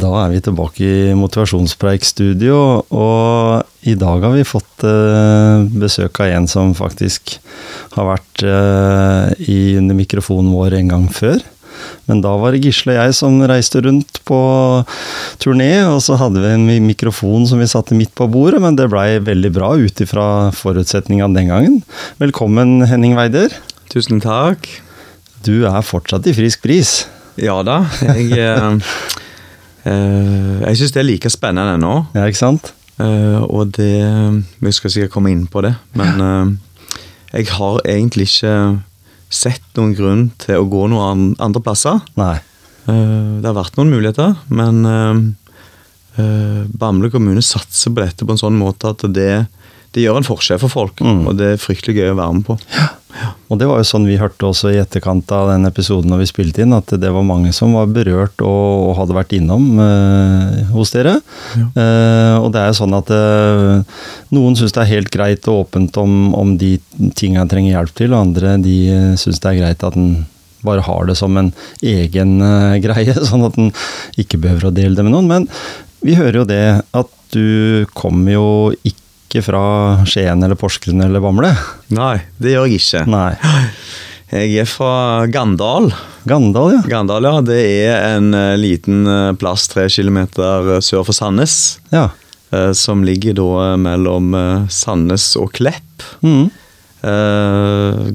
[0.00, 2.56] Da er vi tilbake i Motivasjonspreik-studio,
[2.88, 7.34] og i dag har vi fått eh, besøk av en som faktisk
[7.98, 11.42] har vært eh, i, under mikrofonen vår en gang før.
[12.08, 14.40] Men da var det Gisle og jeg som reiste rundt på
[15.42, 18.88] turné, og så hadde vi en mikrofon som vi satte midt på bordet, men det
[18.92, 21.80] blei veldig bra ut ifra forutsetningene den gangen.
[22.22, 23.52] Velkommen, Henning Weider.
[23.92, 24.68] Tusen takk.
[25.44, 27.02] Du er fortsatt i frisk bris.
[27.40, 27.82] Ja da.
[28.04, 28.80] Jeg eh,
[29.84, 31.94] jeg syns det er like spennende nå.
[32.16, 32.72] Ja, ikke sant?
[33.00, 33.94] Uh, og det
[34.60, 36.98] Vi skal sikkert komme inn på det, men uh,
[37.32, 38.54] jeg har egentlig ikke
[39.30, 42.00] sett noen grunn til å gå noen andre plasser.
[42.18, 42.40] Nei.
[42.90, 44.80] det har vært noen muligheter, men
[46.74, 49.44] Bamble kommune satser på dette på en sånn måte at det,
[49.94, 50.98] det gjør en forskjell for folk.
[50.98, 51.22] Mm.
[51.30, 52.58] Og det er fryktelig gøy å være med på.
[52.74, 52.88] Ja.
[53.50, 56.28] Og det var jo sånn vi hørte også i etterkant av den episoden når vi
[56.30, 60.60] spilte inn, at det var mange som var berørt og, og hadde vært innom eh,
[60.74, 61.16] hos dere.
[61.58, 61.66] Ja.
[61.82, 64.02] Eh, og det er jo sånn at eh,
[64.36, 66.76] noen syns det er helt greit og åpent om, om de
[67.18, 68.76] tingene en trenger hjelp til, og andre de
[69.20, 70.12] syns det er greit at en
[70.66, 73.70] bare har det som en egen uh, greie, sånn at en
[74.20, 75.30] ikke behøver å dele det med noen.
[75.30, 75.48] Men
[76.04, 76.64] vi hører jo det
[76.96, 78.48] at du kommer jo
[78.82, 78.98] ikke
[79.30, 79.62] ikke fra
[80.10, 81.52] Skien eller Porsgrunn eller Bamble?
[81.94, 83.04] Nei, det gjør jeg ikke.
[83.10, 83.34] Nei.
[84.30, 85.88] Jeg er fra Gandal.
[86.26, 86.80] Gandal, ja.
[86.90, 87.38] Gandal, ja.
[87.42, 91.78] Det er en uh, liten uh, plass tre kilometer uh, sør for Sandnes.
[91.94, 92.10] Ja.
[92.74, 94.32] som ligger da mellom
[94.74, 96.02] Sandnes og Klepp.
[96.18, 96.48] Mm.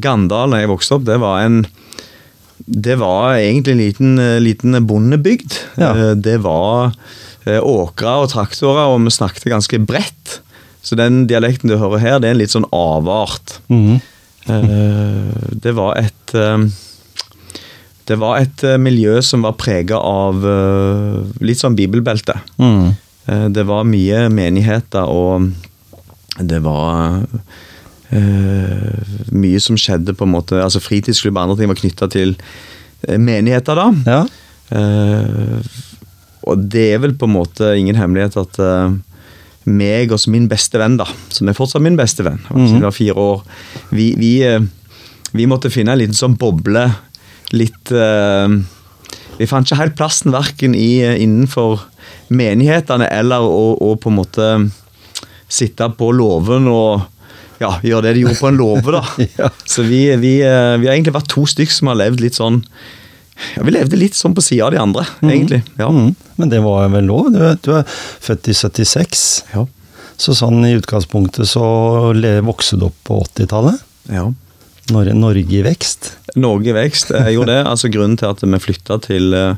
[0.04, 1.62] Gandal, da jeg vokste opp, det var en
[2.66, 5.56] Det var egentlig en liten, liten bondebygd.
[5.80, 5.94] Ja.
[6.20, 6.92] det var
[7.48, 10.42] åkre og traktorer, og vi snakket ganske bredt.
[10.86, 13.60] Så den dialekten du hører her, det er en litt sånn avart.
[13.74, 13.98] Mm.
[15.66, 16.68] det var et uh,
[18.06, 20.44] Det var et eh, miljø som var prega av
[21.42, 22.36] litt sånn bibelbelte.
[22.62, 22.94] Mm.
[23.50, 25.50] det var mye menigheter, og
[26.38, 27.26] det var
[29.34, 32.36] mye som skjedde på en måte altså Fritidsklubb og andre ting var knytta til
[33.18, 33.88] menigheter, da.
[34.06, 34.22] Ja.
[36.46, 38.62] og det er vel på en måte ingen hemmelighet at
[39.66, 42.96] meg og min beste venn, da, som er fortsatt min beste venn, mm jeg var
[42.96, 43.44] fire år,
[43.96, 44.62] vi, vi, eh,
[45.34, 46.88] vi, måtte finne en liten sånn boble.
[47.56, 48.50] Litt uh,
[49.38, 51.86] Vi fant ikke helt plassen verken i, eh, innenfor
[52.34, 54.48] menighetene eller å, å, på en måte
[55.46, 57.06] sitte på låven og
[57.62, 59.04] ja, gjøre det de gjorde på en låve, da.
[59.44, 59.50] ja.
[59.64, 62.64] Så vi, vi, vi, har egentlig vært to stykker som har levd litt sånn
[63.56, 65.30] ja, Vi levde litt sånn på sida av de andre, mm.
[65.32, 65.62] egentlig.
[65.80, 65.92] ja.
[65.92, 66.12] Mm.
[66.36, 67.32] Men det var vel lov?
[67.34, 69.26] Du, du, er født i 76.
[69.54, 69.66] Ja.
[70.18, 71.66] Så sånn i utgangspunktet så
[72.46, 73.82] vokste du opp på 80-tallet?
[74.12, 74.30] Ja.
[74.94, 76.14] Norge, Norge, i vekst?
[76.38, 77.66] Norge i vekst, jeg gjorde det.
[77.66, 79.56] altså Grunnen til at vi flytta til uh,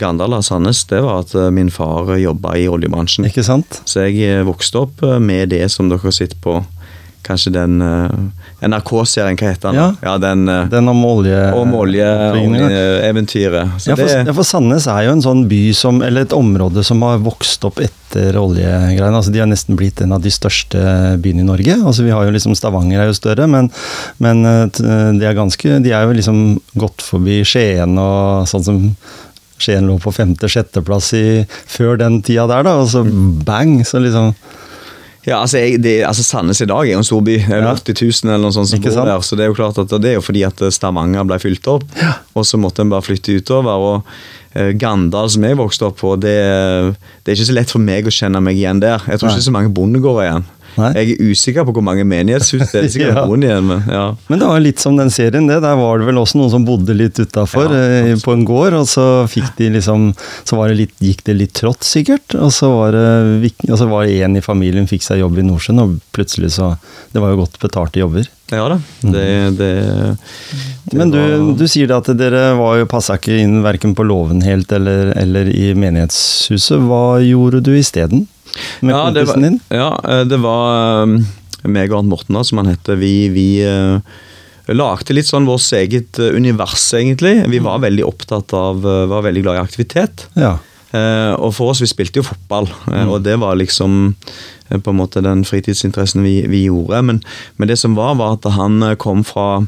[0.00, 3.28] Gandal og Sandnes, det var at uh, min far jobba i oljebransjen.
[3.28, 3.82] Ikke sant?
[3.84, 6.58] Så jeg vokste opp med det som dere sitter på
[7.26, 8.06] kanskje den uh,
[8.64, 9.78] NRK-serien, hva heter den?
[9.80, 11.38] Ja, ja den, uh, den om olje...
[11.56, 13.74] Om oljeeventyret.
[13.76, 17.02] Olje ja, ja, for Sandnes er jo en sånn by som, eller et område som
[17.06, 19.12] har vokst opp etter oljegreiene.
[19.12, 20.80] Altså, de har nesten blitt en av de største
[21.22, 21.78] byene i Norge.
[21.82, 23.70] Altså, vi har jo liksom Stavanger er jo større, men,
[24.22, 26.42] men uh, de er ganske De er jo liksom
[26.78, 28.82] gått forbi Skien og sånn som
[29.56, 31.14] Skien lå på femte-sjetteplass
[31.72, 33.00] før den tida der, da, og så
[33.46, 34.34] bang, så liksom
[35.26, 37.34] ja, altså, jeg, det, altså Sandnes i dag er jo en stor by.
[37.42, 39.24] Det er jo 80 000 eller noe sånt som bor der.
[39.26, 41.86] Så det er jo klart at det er jo fordi at Stavanger ble fylt opp,
[41.98, 42.12] ja.
[42.38, 43.74] og så måtte en bare flytte utover.
[43.74, 44.06] og
[44.54, 46.36] uh, Gandal, som jeg vokste opp på, det,
[47.24, 49.02] det, er ikke så lett for meg å kjenne meg igjen der.
[49.02, 49.34] Jeg tror Nei.
[49.40, 50.46] ikke så mange bondegårder igjen.
[50.76, 50.90] Nei.
[50.96, 53.24] Jeg er usikker på hvor mange menighetshus det er sikkert ja.
[53.26, 53.68] igjen.
[53.70, 54.04] Men, ja.
[54.28, 55.58] men det var litt som den serien, det.
[55.64, 58.76] Der var det vel også noen som bodde litt utafor ja, eh, på en gård,
[58.76, 62.36] og så fikk de liksom Så det litt, gikk det litt trått, sikkert.
[62.38, 65.46] Og så var det og så var det en i familien fikk seg jobb i
[65.46, 66.74] Nordsjøen, og plutselig så
[67.12, 68.28] Det var jo godt betalte jobber.
[68.52, 68.76] Ja da.
[69.00, 69.26] Det,
[69.58, 69.70] det,
[70.86, 71.46] det Men du, var...
[71.58, 75.50] du, sier at dere var jo passa ikke inn verken på låven helt eller, eller
[75.50, 76.78] i menighetshuset.
[76.86, 78.26] Hva gjorde du isteden?
[78.80, 79.58] Med ja, kompisen var, din?
[79.74, 81.18] Ja, eh, det var um,
[81.66, 82.98] meg og Arnt Morten, som han heter.
[83.00, 83.98] Vi, vi uh,
[84.72, 87.38] lagde litt sånn vårt eget univers, egentlig.
[87.50, 90.26] Vi var veldig opptatt av Var veldig glad i aktivitet.
[90.38, 90.56] Ja.
[90.94, 94.14] Eh, og for oss, vi spilte jo fotball, eh, og det var liksom
[94.68, 97.02] eh, på en måte den fritidsinteressen vi, vi gjorde.
[97.08, 97.22] Men,
[97.56, 99.66] men, det som var, var at han eh, kom fra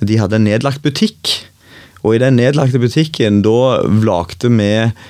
[0.00, 1.36] De hadde en nedlagt butikk.
[2.02, 5.06] Og i den nedlagte butikken, da lagde vi eh,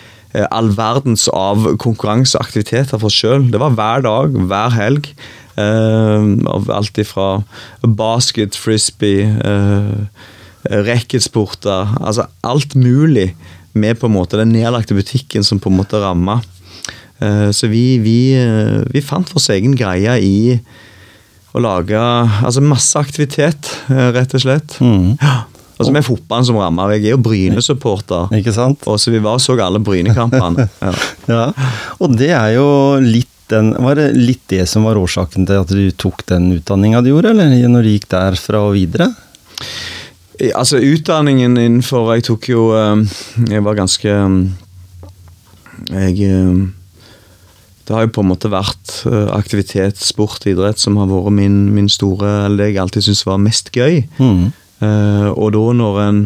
[0.51, 3.49] all verdens av konkurranseaktiviteter for oss sjøl.
[3.53, 5.11] Det var hver dag, hver helg.
[5.57, 6.37] Uh,
[6.77, 7.41] alt ifra
[7.81, 10.05] basket, frisbee, uh,
[10.85, 13.31] racketsporter Altså alt mulig
[13.73, 16.41] med på en måte den nedlagte butikken som på en måte ramma.
[17.17, 18.37] Så vi, vi,
[18.93, 20.39] vi, fant vår egen greie i
[21.57, 24.77] å lage altså masse aktivitet, rett og slett.
[24.85, 25.15] Mm.
[25.21, 25.37] Ja.
[25.77, 26.95] Altså Med fotballen som rammer.
[26.97, 28.31] Jeg er jo Bryne-supporter.
[28.39, 28.85] Ikke sant?
[28.89, 30.69] Og så Vi var så alle Bryne-kampene.
[30.87, 30.93] Ja.
[31.29, 31.47] ja.
[32.01, 32.69] Og det er jo
[33.03, 37.03] litt den, Var det litt det som var årsaken til at du tok den utdanninga
[37.05, 39.13] du gjorde, eller når du gikk derfra og videre?
[40.53, 43.05] Altså, utdanningen innenfor Jeg tok jo eh,
[43.53, 44.17] Jeg var ganske
[45.95, 46.59] Jeg eh,
[47.87, 51.59] Det har jo på en måte vært eh, aktivitet, sport, idrett som har vært min,
[51.77, 54.03] min store Eller det jeg alltid syntes var mest gøy.
[54.19, 54.51] Mm.
[54.83, 56.17] Og da når en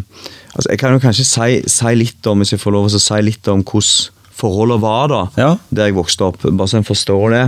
[0.57, 3.21] altså Jeg kan jo kanskje si, si, litt om hvis jeg får lov å si
[3.23, 5.51] litt om hvordan forholdet var da, ja.
[5.69, 6.41] der jeg vokste opp.
[6.43, 7.43] Bare så en forstår det.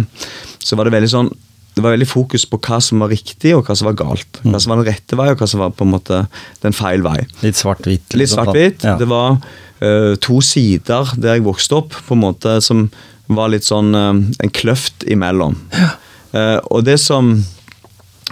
[0.62, 1.32] Så var det veldig sånn
[1.72, 4.40] det var veldig fokus på hva som var riktig og hva som var galt.
[4.44, 6.18] Hva som var den rette vei og hva som var på en måte
[6.60, 7.22] den feil vei.
[7.40, 8.12] Litt svart-hvitt?
[8.12, 8.42] Litt liksom.
[8.42, 8.84] svart-hvitt.
[8.84, 8.98] Ja.
[9.00, 12.84] Det var uh, to sider der jeg vokste opp, på en måte som
[13.32, 15.56] var litt sånn uh, en kløft imellom.
[15.72, 15.94] Ja.
[16.32, 17.38] Uh, og det som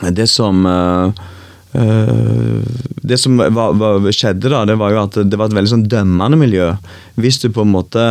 [0.00, 0.64] Det som
[1.72, 5.84] det som var, var, skjedde da, det var jo at det var et veldig sånn
[5.90, 6.72] dømmende miljø.
[7.20, 8.06] Hvis du på en måte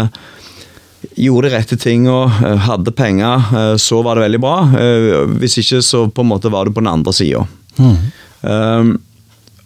[1.19, 4.57] gjorde de rette tinga, eh, hadde penger, eh, så var det veldig bra.
[4.79, 7.45] Eh, hvis ikke, så på en måte var du på den andre sida.
[7.77, 7.97] Mm.
[8.41, 9.01] Um,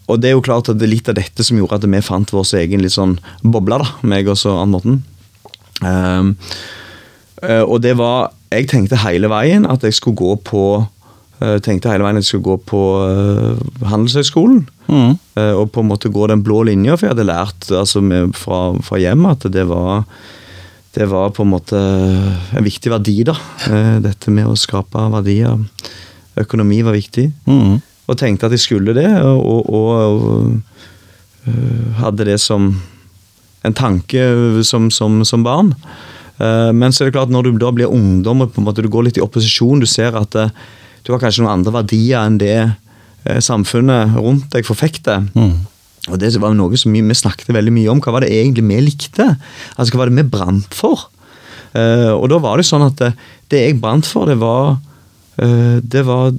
[0.08, 2.02] og det er jo klart at det er litt av dette som gjorde at vi
[2.02, 5.04] fant vår egen litt sånn boble, da, meg og så Ann Morten.
[5.82, 6.36] Um,
[7.44, 10.86] og det var Jeg tenkte hele veien at jeg skulle gå på
[11.66, 14.62] tenkte hele veien at jeg skulle gå på uh, Handelshøyskolen.
[14.88, 15.16] Mm.
[15.38, 18.36] Uh, og på en måte gå den blå linja, for jeg hadde lært altså, med,
[18.38, 20.06] fra, fra hjemmet at det var
[20.94, 21.80] det var på en måte
[22.54, 23.34] en viktig verdi, da.
[23.66, 25.58] Eh, dette med å skape verdier.
[26.38, 27.32] Økonomi var viktig.
[27.50, 27.80] Mm.
[27.82, 32.76] Og tenkte at jeg skulle det, og, og, og eh, hadde det som
[33.66, 34.22] en tanke
[34.68, 35.74] som, som, som, barn.
[36.38, 38.86] Eh, men så er det klart, når du da blir ungdom og på en måte
[38.86, 40.38] du går litt i opposisjon, du ser at
[41.04, 42.58] du har kanskje noen andre verdier enn det
[43.44, 45.24] samfunnet rundt deg forfekter.
[45.36, 45.70] Mm
[46.12, 48.02] og det var noe som vi, vi, snakket veldig mye om.
[48.04, 49.30] Hva var det egentlig vi likte?
[49.78, 51.08] Altså, Hva var det vi brant for?
[51.74, 53.14] Uh, og da var det sånn at det,
[53.54, 54.76] det jeg brant for, det var,
[55.40, 56.36] uh, det var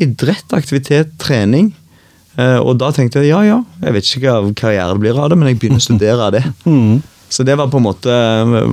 [0.00, 1.72] idrett, aktivitet, trening.
[2.38, 5.32] Uh, og da tenkte jeg ja, ja, jeg vet ikke hva karriere det blir av
[5.32, 6.44] det, men jeg begynner å studere det.
[6.70, 7.00] Mm.
[7.30, 8.14] Så det var på en måte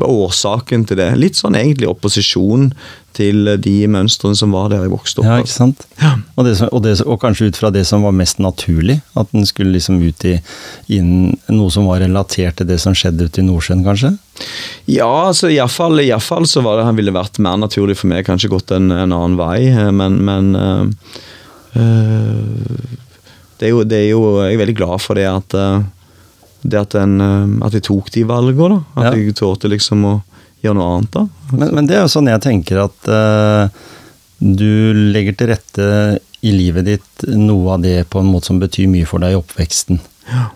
[0.01, 1.11] årsaken til det.
[1.21, 2.71] Litt sånn egentlig opposisjon
[3.17, 5.27] til de mønstrene som var der jeg vokste opp.
[5.29, 5.85] Ja, ikke sant?
[6.01, 6.15] Ja.
[6.35, 8.99] Og, det, og, det, og, kanskje ut fra det som var mest naturlig?
[9.17, 10.35] At den skulle liksom ut i
[10.93, 14.13] inn, noe som var relatert til det som skjedde ute i Nordsjøen, kanskje?
[14.89, 18.53] Ja, altså iallfall fall så var det han ville vært mer naturlig for meg, kanskje
[18.53, 19.59] gått en, en annen vei,
[19.93, 20.85] men, men øh,
[23.57, 25.57] det, er jo, det, er jo, Jeg er veldig glad for det at,
[26.67, 28.81] det at, den, at jeg tok de valgene.
[28.97, 29.13] At ja.
[29.15, 30.15] jeg torde liksom å
[30.63, 31.53] gjøre noe annet, da.
[31.53, 33.69] Men, men, det er jo sånn jeg tenker at uh,
[34.39, 35.87] du legger til rette
[36.45, 39.39] i livet ditt noe av det på en måte som betyr mye for deg i
[39.39, 40.01] oppveksten.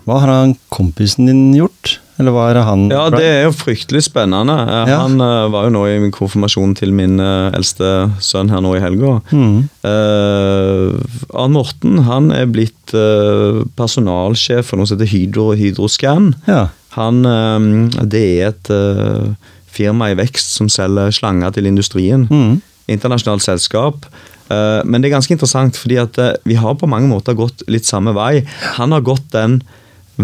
[0.04, 1.96] Hva har han kompisen din gjort?
[2.22, 4.54] Eller hva er det han Ja, det er jo fryktelig spennende.
[4.62, 5.00] Eh, ja.
[5.02, 7.90] Han uh, var jo nå i min konfirmasjon til min uh, eldste
[8.22, 9.18] sønn her nå i helga.
[9.34, 9.56] Mm.
[9.82, 10.94] Uh,
[11.34, 12.78] Arn Morten han er blitt
[13.78, 16.34] personalsjef for noe som heter Hydro Hydroscan.
[16.44, 16.66] Ja.
[16.98, 17.22] Han,
[18.12, 18.68] det er et
[19.72, 22.26] firma i vekst som selger slanger til industrien.
[22.28, 22.58] Mm.
[22.92, 24.04] Internasjonalt selskap.
[24.52, 27.64] Eh, men det er ganske interessant, fordi at eh, vi har på mange måter gått
[27.70, 28.42] litt samme vei.
[28.78, 29.60] Han har gått den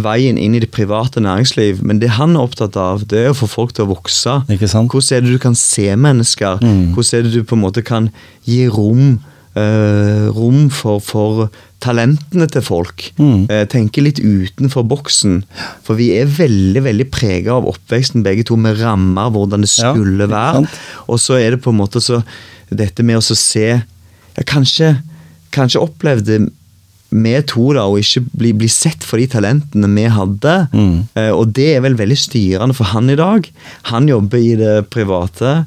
[0.05, 3.39] veien inn i det private næringsliv, men det han er opptatt av, det er å
[3.39, 4.41] få folk til å vokse.
[4.49, 6.63] Hvordan er det du kan se mennesker?
[6.63, 6.95] Mm.
[6.97, 8.11] Hvordan er det du på en måte kan
[8.49, 9.19] gi rom,
[9.59, 11.49] uh, rom for, for
[11.83, 13.05] talentene til folk.
[13.19, 13.47] Mm.
[13.51, 15.43] Eh, tenke litt utenfor boksen.
[15.87, 20.27] For vi er veldig veldig prega av oppveksten, begge to, med rammer, hvordan det skulle
[20.27, 20.65] ja, være.
[21.07, 22.23] Og så er det på en måte så
[22.69, 24.97] dette med å se ja, kanskje,
[25.55, 26.41] kanskje opplevde
[27.09, 30.57] vi to da, å ikke bli, bli, sett for de talentene vi hadde.
[30.77, 30.97] Mm.
[31.17, 33.49] Eh, og det er vel veldig styrende for han i dag.
[33.93, 35.63] Han jobber i det private.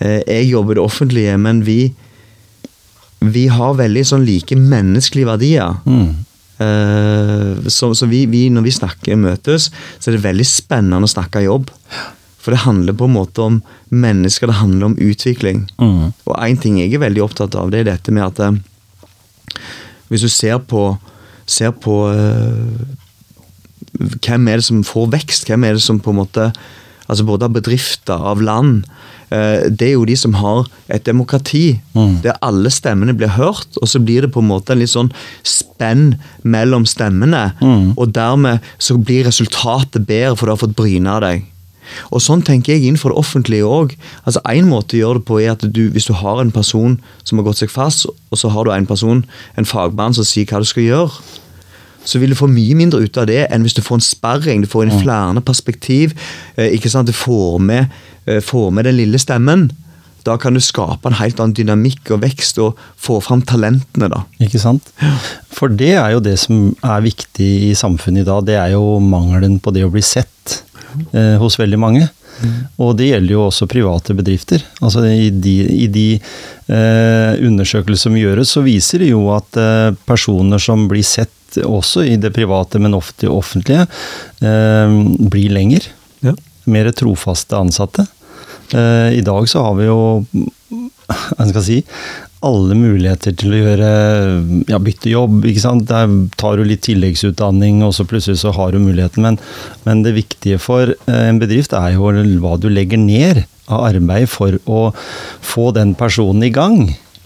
[0.00, 1.80] Eh, jeg jobber i det offentlige, men vi
[3.18, 5.80] vi har veldig sånn like menneskelige verdier.
[5.88, 6.10] Mm.
[6.58, 9.68] Eh, så, så vi, vi, når vi snakker møtes,
[9.98, 11.72] så er det veldig spennende å snakke jobb.
[12.38, 13.58] For det handler på en måte om
[13.90, 15.66] mennesker, det handler om utvikling.
[15.82, 16.14] Mm.
[16.14, 18.60] Og én ting jeg er veldig opptatt av, det er dette med at eh,
[20.08, 20.96] hvis du ser på,
[21.46, 22.80] ser på uh,
[23.98, 26.50] hvem er det som får vekst, hvem er det som på en måte
[27.08, 28.82] altså Både av bedrifter, av land.
[29.32, 32.20] Uh, Det er jo de som har et demokrati, Mm.
[32.22, 33.78] der alle stemmene blir hørt.
[33.80, 35.10] Og så blir det på en måte en litt sånn
[35.42, 37.54] spenn mellom stemmene.
[37.62, 37.94] Mm.
[37.96, 41.46] Og dermed så blir resultatet bedre, for du har fått bryna deg.
[42.12, 43.96] Og sånn tenker jeg innenfor det offentlige òg.
[44.24, 46.98] Altså, en måte å gjøre det på er at du, hvis du har en person
[47.24, 49.24] som har gått seg fast, og så har du en person,
[49.56, 51.10] en fagmann, som sier hva du skal gjøre,
[52.08, 54.62] så vil du få mye mindre ut av det enn hvis du får en sperring.
[54.64, 56.14] Du får inn flere perspektiv.
[56.56, 57.10] Eh, ikke sant?
[57.10, 57.92] Du får med,
[58.26, 59.68] eh, får med den lille stemmen.
[60.24, 64.08] Da kan du skape en helt annen dynamikk og vekst og få fram talentene.
[64.12, 64.24] da.
[64.40, 64.90] Ikke sant?
[65.50, 68.44] For det er jo det som er viktig i samfunnet i dag.
[68.44, 70.62] Det er jo mangelen på det å bli sett
[71.12, 72.08] eh, hos veldig mange.
[72.78, 74.62] Og det gjelder jo også private bedrifter.
[74.84, 75.54] Altså I de,
[75.84, 81.06] i de eh, undersøkelser som gjøres, så viser det jo at eh, personer som blir
[81.06, 83.88] sett også i det private, men ofte i offentlige,
[84.44, 84.98] eh,
[85.32, 85.88] blir lenger.
[86.26, 86.36] Ja.
[86.70, 88.06] Mer trofaste ansatte.
[88.76, 89.98] Eh, I dag så har vi jo
[91.08, 91.76] hva skal jeg si,
[92.46, 93.90] alle muligheter til å gjøre
[94.70, 95.42] ja, bytte jobb.
[95.48, 95.88] ikke sant?
[95.90, 96.06] Der
[96.38, 99.24] tar du litt tilleggsutdanning, og så plutselig så har du muligheten.
[99.26, 99.38] Men,
[99.88, 104.30] men det viktige for eh, en bedrift er jo hva du legger ned av arbeid
[104.30, 104.88] for å
[105.44, 106.78] få den personen i gang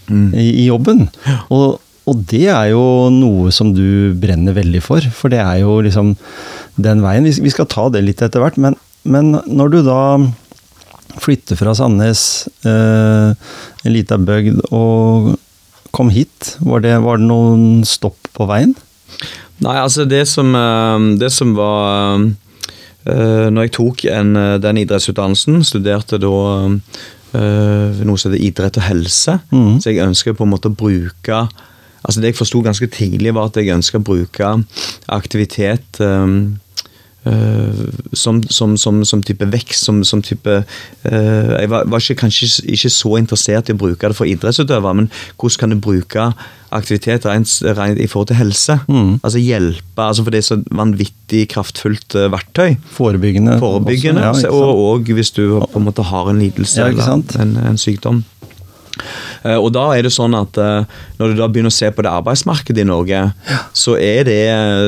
[0.09, 1.05] i, i jobben.
[1.53, 1.79] Og,
[2.09, 6.15] og det er jo noe som du brenner veldig for, for det er jo liksom
[6.81, 7.29] den veien.
[7.29, 10.01] Vi, vi skal ta det litt etter hvert, men, men når du da
[11.21, 13.33] flytte fra Sandnes, eh,
[13.83, 15.33] en lita bygd, og
[15.93, 16.55] kom hit?
[16.59, 18.73] Var det, var det noen stopp på veien?
[19.63, 22.23] Nei, altså det som, eh, det som var
[23.05, 26.69] eh, Når jeg tok en, eh, den idrettsutdannelsen, studerte da
[27.33, 29.79] noe som heter idrett og helse, mm.
[29.81, 31.39] så jeg ønsker på en måte å bruke
[32.03, 34.49] Altså Det jeg forsto ganske tidlig, var at jeg ønsker å bruke
[35.07, 36.33] aktivitet eh,
[38.13, 42.49] som, som, som, som type vekst, som, som type eh, Jeg var, var ikke, kanskje
[42.67, 46.27] ikke så interessert i å bruke det for idrettsutøvere, men hvordan kan du bruke
[46.73, 48.77] aktivitet rent, rent i forhold til helse?
[48.89, 49.19] Mm.
[49.21, 52.75] Altså hjelpe, altså for det er så vanvittig kraftfullt eh, verktøy.
[52.97, 53.59] Forebyggende.
[53.61, 57.39] Forebyggende, også, ja, og, og hvis du på en måte har en lidelse Ja, eller
[57.43, 58.23] en, en sykdom.
[59.43, 60.85] Eh, Og da er det sånn at eh,
[61.19, 63.21] Når du da begynner å se på det arbeidsmarkedet i Norge,
[63.73, 64.39] så, er det,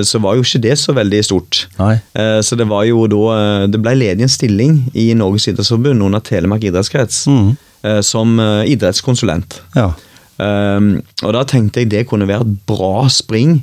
[0.05, 1.63] så var jo ikke det så veldig stort.
[1.79, 1.95] Nei.
[2.13, 6.05] Eh, Så det var jo da eh, Det ble ledig en stilling i Norges idrettsforbund
[6.05, 9.61] under Telemark idrettskrets eh, som eh, idrettskonsulent.
[9.75, 9.91] Ja.
[10.37, 13.61] Um, og da tenkte jeg det kunne være et bra spring,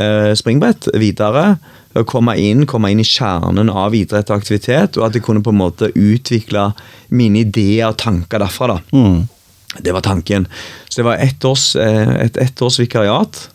[0.00, 1.58] eh, springbrett videre.
[2.08, 5.52] Komme inn, komme inn i kjernen av idrett og aktivitet, og at jeg kunne på
[5.52, 6.70] en måte utvikle
[7.14, 8.66] mine ideer og tanker derfra.
[8.72, 8.78] da.
[8.96, 9.20] Mm.
[9.80, 10.46] Det var tanken.
[10.88, 13.48] Så det var ett års, eh, et ett års vikariat.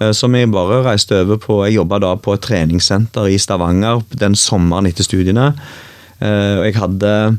[0.00, 4.02] eh, Som jeg bare reiste over på Jeg jobba da på et treningssenter i Stavanger
[4.14, 5.54] den sommeren etter studiene.
[6.20, 7.38] Eh, Og jeg hadde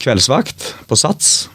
[0.00, 1.48] kveldsvakt på Sats.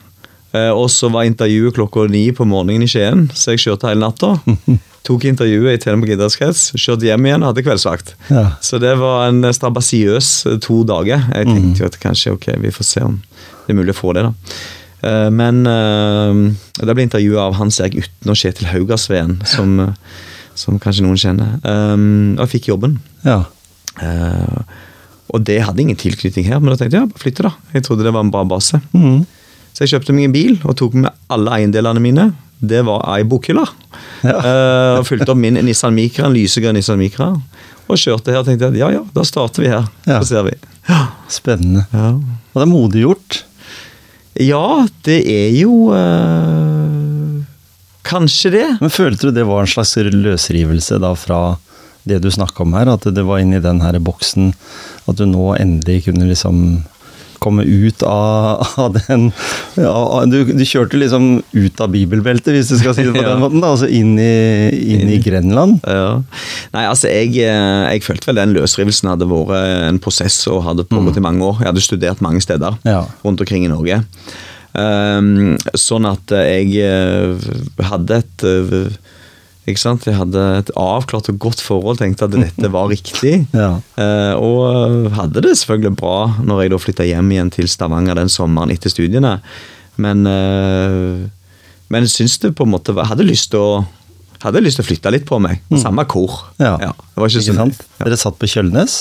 [0.54, 4.34] Og så var intervjuet klokka ni på morgenen i Skien, så jeg kjørte hele natta.
[5.08, 8.12] Tok intervjuet i Telemark idrettskrets, kjørte hjem igjen og hadde kveldsvakt.
[8.30, 8.44] Ja.
[8.62, 10.28] Så det var en strabasiøs
[10.62, 11.24] to dager.
[11.32, 14.12] Jeg tenkte jo at kanskje ok, vi får se om det er mulig å få
[14.18, 14.26] det.
[14.28, 14.34] da.
[15.04, 16.42] Eh, Men eh,
[16.82, 20.22] det ble intervjuet av Hans Erik Utne og Kjetil Haugasveen, som, eh,
[20.58, 21.58] som kanskje noen kjenner.
[22.38, 23.00] Og jeg fikk jobben.
[23.26, 23.44] ja.
[25.32, 27.52] Og det hadde ingen tilknytning her, men da tenkte jeg ja, flytte, da.
[27.72, 28.82] Jeg trodde det var en bra base.
[28.92, 29.22] Mm.
[29.72, 32.26] Så jeg kjøpte meg en bil og tok med alle eiendelene mine.
[32.60, 33.64] Det var ei bokhylle.
[34.28, 34.34] Ja.
[34.36, 37.30] uh, og fulgte opp min Nissan Micra, en lysegrønn Nissan Micra.
[37.88, 39.88] Og kjørte her og tenkte at ja ja, da starter vi her.
[40.04, 40.20] Ja.
[40.20, 40.58] Så ser vi.
[41.32, 41.88] Spennende.
[41.96, 42.12] Ja.
[42.52, 43.40] Og det er modig gjort.
[44.40, 47.42] Ja, det er jo eh,
[48.08, 48.68] Kanskje det.
[48.82, 51.42] Men følte du det var en slags løsrivelse da fra
[52.04, 52.90] det du snakka om her?
[52.90, 54.56] At det var inni den her boksen
[55.06, 56.82] At du nå endelig kunne liksom
[57.42, 59.28] komme ut av, av den
[59.80, 59.94] ja,
[60.30, 63.32] du, du kjørte liksom ut av bibelbeltet, hvis du skal si det på Ja.
[63.34, 63.64] den måten.
[63.64, 64.30] da, Altså inn i,
[64.96, 65.80] inn i Grenland.
[65.90, 66.22] Ja.
[66.76, 69.58] Nei, altså jeg, eh, jeg følte vel den løsrivelsen hadde vært
[69.90, 71.60] en prosess og hadde pågått i mange år.
[71.64, 73.04] Jeg hadde studert mange steder Ja.
[73.26, 74.04] rundt omkring i Norge.
[74.72, 77.50] Um, sånn at jeg eh,
[77.90, 78.86] hadde et eh,
[79.70, 80.06] ikke sant?
[80.10, 83.46] Jeg hadde et avklart og godt forhold, tenkte at dette var riktig.
[83.54, 83.76] Ja.
[84.02, 88.32] Eh, og hadde det selvfølgelig bra når jeg da flytta hjem igjen til Stavanger den
[88.32, 89.38] sommeren etter studiene.
[90.02, 91.30] Men, eh,
[91.92, 93.72] men syns det på en måte var- hadde lyst til å
[94.42, 95.60] hadde lyst til å flytte litt på meg.
[95.78, 96.40] Samme kor.
[96.58, 96.72] Ja.
[96.82, 96.88] Ja.
[96.98, 97.82] det var ikke Ikke sant?
[98.00, 98.06] Ja.
[98.08, 98.96] Dere satt på Kjølnes?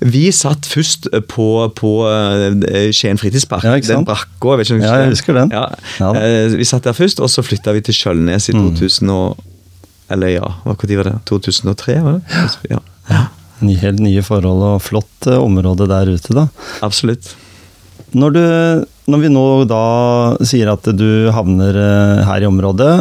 [0.00, 3.66] Vi satt først på, på eh, Skien fritidspark.
[3.68, 4.54] Ja, den brakka.
[4.54, 5.52] Jeg vet ikke om jeg husker den.
[5.52, 5.66] Ja.
[6.00, 6.16] Mm.
[6.16, 9.36] Eh, Vi satt der først, og så flytta vi til Kjølnes i 2000 og
[10.10, 11.18] Eller ja, hva når var det?
[11.30, 12.40] 2003, var det?
[12.72, 13.26] Ja, ja.
[13.82, 16.48] helt nye forhold og flott eh, område der ute, da.
[16.86, 17.34] absolutt.
[18.16, 18.44] Når, du,
[19.12, 19.82] når vi nå da
[20.48, 22.94] sier at du havner eh, her i området,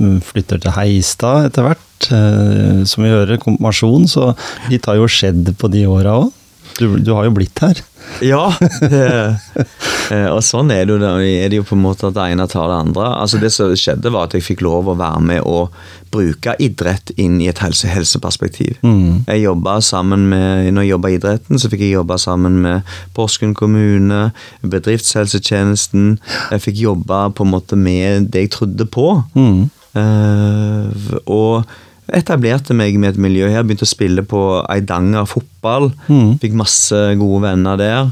[0.00, 4.32] mm, flytter til Heistad etter hvert, eh, som vi hører, konfirmasjon, så
[4.72, 6.32] litt har jo skjedd på de åra òg.
[6.76, 7.80] Du, du har jo blitt her.
[8.24, 8.48] Ja,
[8.88, 12.46] eh, og sånn er det, jo, er det jo på en måte at det ene
[12.50, 13.08] tar det andre.
[13.20, 15.74] Altså Det som skjedde, var at jeg fikk lov å være med og
[16.12, 18.78] bruke idrett inn i et helse helseperspektiv.
[18.82, 19.24] Mm.
[19.28, 22.94] Jeg jobbet sammen med, Når jeg jobba i idretten, så fikk jeg jobbe sammen med
[23.14, 24.30] Porsgrunn kommune,
[24.62, 26.16] bedriftshelsetjenesten.
[26.52, 29.10] Jeg fikk jobbe på en måte med det jeg trodde på.
[29.36, 29.68] Mm.
[29.98, 30.88] Uh,
[31.26, 31.68] og
[32.16, 33.64] etablerte meg med et miljø her.
[33.66, 35.90] Begynte å spille på Eidanger fotball.
[36.08, 36.38] Mm.
[36.42, 38.10] Fikk masse gode venner der.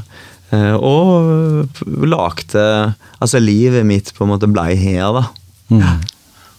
[0.51, 5.23] eh, og lagde Altså, livet mitt på en måte blei her, da.
[5.73, 6.03] Mm.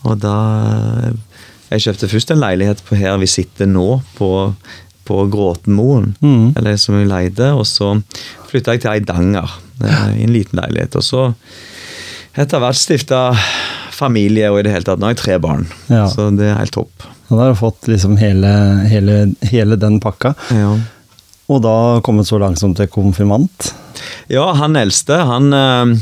[0.04, 0.34] Og da
[1.70, 4.54] Jeg kjøpte først en leilighet på her vi sitter nå, på,
[5.04, 6.14] på Gråtenmoen.
[6.24, 6.54] Mm.
[6.56, 7.52] Eller som vi leide.
[7.54, 7.92] Og så
[8.48, 9.52] flytta jeg til Eidanger,
[9.84, 10.96] eh, i en liten leilighet.
[10.96, 11.26] Og så
[12.38, 13.20] etter hvert stifta
[13.98, 15.66] familie, og i det hele tatt Nå har jeg tre barn.
[15.90, 16.04] Ja.
[16.12, 17.06] Så det er helt topp.
[17.28, 18.52] Og da har du fått liksom hele,
[18.88, 19.18] hele,
[19.50, 20.32] hele den pakka.
[20.54, 20.70] Ja.
[21.48, 21.74] Og da
[22.06, 23.72] kommet så langt som til konfirmant.
[24.32, 25.98] Ja, han eldste, han eh,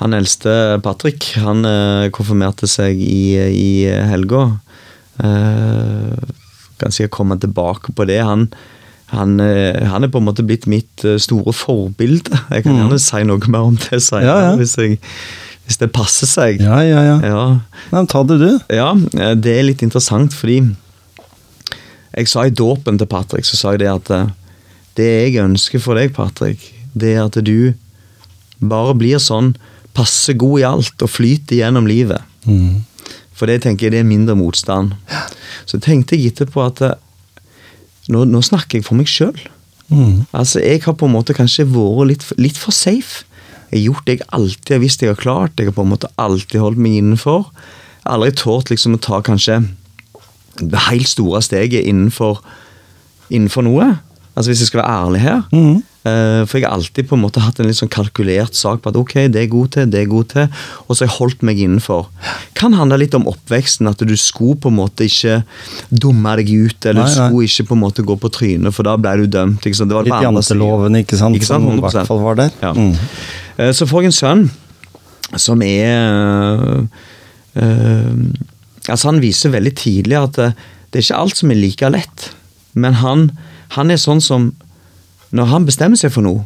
[0.00, 3.70] Han eldste, Patrick, han eh, konfirmerte seg i, i
[4.08, 4.46] helga.
[5.20, 6.14] Eh,
[6.80, 8.20] Kan sikkert komme tilbake på det.
[8.24, 8.46] Han,
[9.12, 12.32] han, han er på en måte blitt mitt store forbilde.
[12.48, 12.78] Jeg kan Mm.
[12.86, 14.56] gjerne si noe mer om det senere, Ja, ja.
[14.56, 14.96] Hvis, jeg,
[15.70, 16.58] hvis det passer seg.
[16.58, 17.16] Ja, ja, ja.
[17.22, 17.42] Ja.
[17.92, 18.48] Nei, men ta det, du.
[18.74, 20.64] Ja, eh, det er litt interessant, fordi
[22.10, 24.32] jeg sa i dåpen til Patrick, så sa jeg det at eh,
[24.98, 26.64] det jeg ønsker for deg, Patrick,
[26.98, 27.70] det er at du
[28.58, 29.54] bare blir sånn
[29.94, 32.26] passe god i alt og flyter gjennom livet.
[32.50, 32.82] Mm.
[33.30, 34.98] For det tenker jeg det er mindre motstand.
[35.70, 36.98] Så tenkte jeg etterpå at eh,
[38.10, 39.38] nå, nå snakker jeg for meg sjøl.
[39.86, 40.26] Mm.
[40.34, 43.22] Altså, jeg har på en måte kanskje vært litt, litt for safe.
[43.70, 45.58] Jeg har gjort det jeg alltid har visst jeg har klart.
[45.58, 47.50] Jeg har på en måte alltid holdt meg innenfor.
[48.00, 49.60] Jeg har aldri tålt liksom å ta kanskje
[50.60, 52.40] det helt store steget innenfor,
[53.30, 53.92] innenfor noe.
[54.36, 55.40] Altså Hvis jeg skal være ærlig her.
[55.52, 55.82] Mm.
[56.00, 58.88] Eh, for jeg har alltid på en måte hatt en litt sånn kalkulert sak på
[58.88, 60.46] at ok, det er jeg god til, det er jeg god til,
[60.86, 62.06] og så har jeg holdt meg innenfor.
[62.56, 65.42] Kan handle litt om oppveksten, at du skulle på en måte ikke
[65.92, 67.26] dumme deg ut, eller Nei, du nei.
[67.28, 69.60] skulle ikke på en måte gå på trynet, for da ble du dømt.
[69.68, 69.92] Ikke sant?
[69.92, 71.36] Det var Litt janteloven, ikke sant?
[71.36, 71.68] Ikke sant?
[71.68, 72.56] Som i hvert fall var der.
[72.64, 72.72] Ja.
[72.72, 72.96] Mm.
[73.58, 74.46] Eh, Så får jeg en sønn
[75.38, 76.00] som er
[76.64, 76.86] øh,
[77.60, 78.14] øh,
[78.88, 82.30] Altså, han viser veldig tidlig at det er ikke alt som er like lett.
[82.74, 83.26] Men han,
[83.76, 84.52] han er sånn som
[85.30, 86.40] Når han bestemmer seg for noe,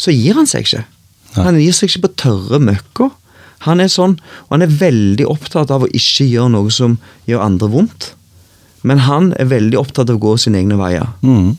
[0.00, 0.84] så gir han seg ikke.
[1.36, 3.10] Han gir seg ikke på tørre møkka.
[3.66, 4.14] Han er sånn,
[4.46, 6.94] og han er veldig opptatt av å ikke gjøre noe som
[7.28, 8.06] gjør andre vondt.
[8.82, 11.12] Men han er veldig opptatt av å gå sine egne veier.
[11.20, 11.52] Mm.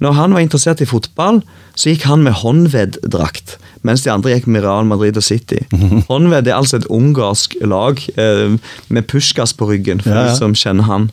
[0.00, 1.42] Når han var interessert i fotball,
[1.76, 5.60] så gikk han med håndveddrakt, mens de andre gikk med Real Madrid og City.
[6.10, 8.56] Håndved er altså et ungarsk lag eh,
[8.88, 10.32] med pushkas på ryggen, for Ja, ja.
[10.32, 11.10] de som kjenner han.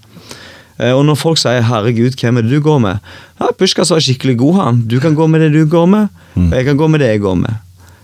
[0.79, 2.99] Eh, og når folk sier 'herregud, hvem er det du går med'?
[3.39, 4.81] Ja, Pushkas var skikkelig god, han.
[4.87, 7.21] Du kan gå med det du går med, og jeg kan gå med det jeg
[7.21, 7.53] går med.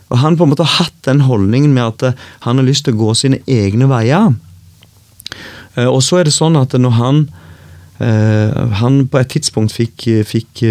[0.09, 2.85] Og han på en måte har hatt den holdningen med at eh, han har lyst
[2.85, 4.33] til å gå sine egne veier.
[5.77, 7.29] Eh, Og så er det sånn at når han
[8.01, 10.63] Han på et tidspunkt fikk, fikk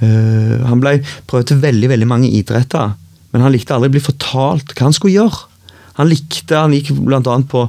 [0.00, 2.92] Han ble prøvd til veldig veldig mange idretter,
[3.32, 5.48] men han likte aldri å bli fortalt hva han skulle gjøre.
[5.96, 7.66] Han likte, han gikk annet på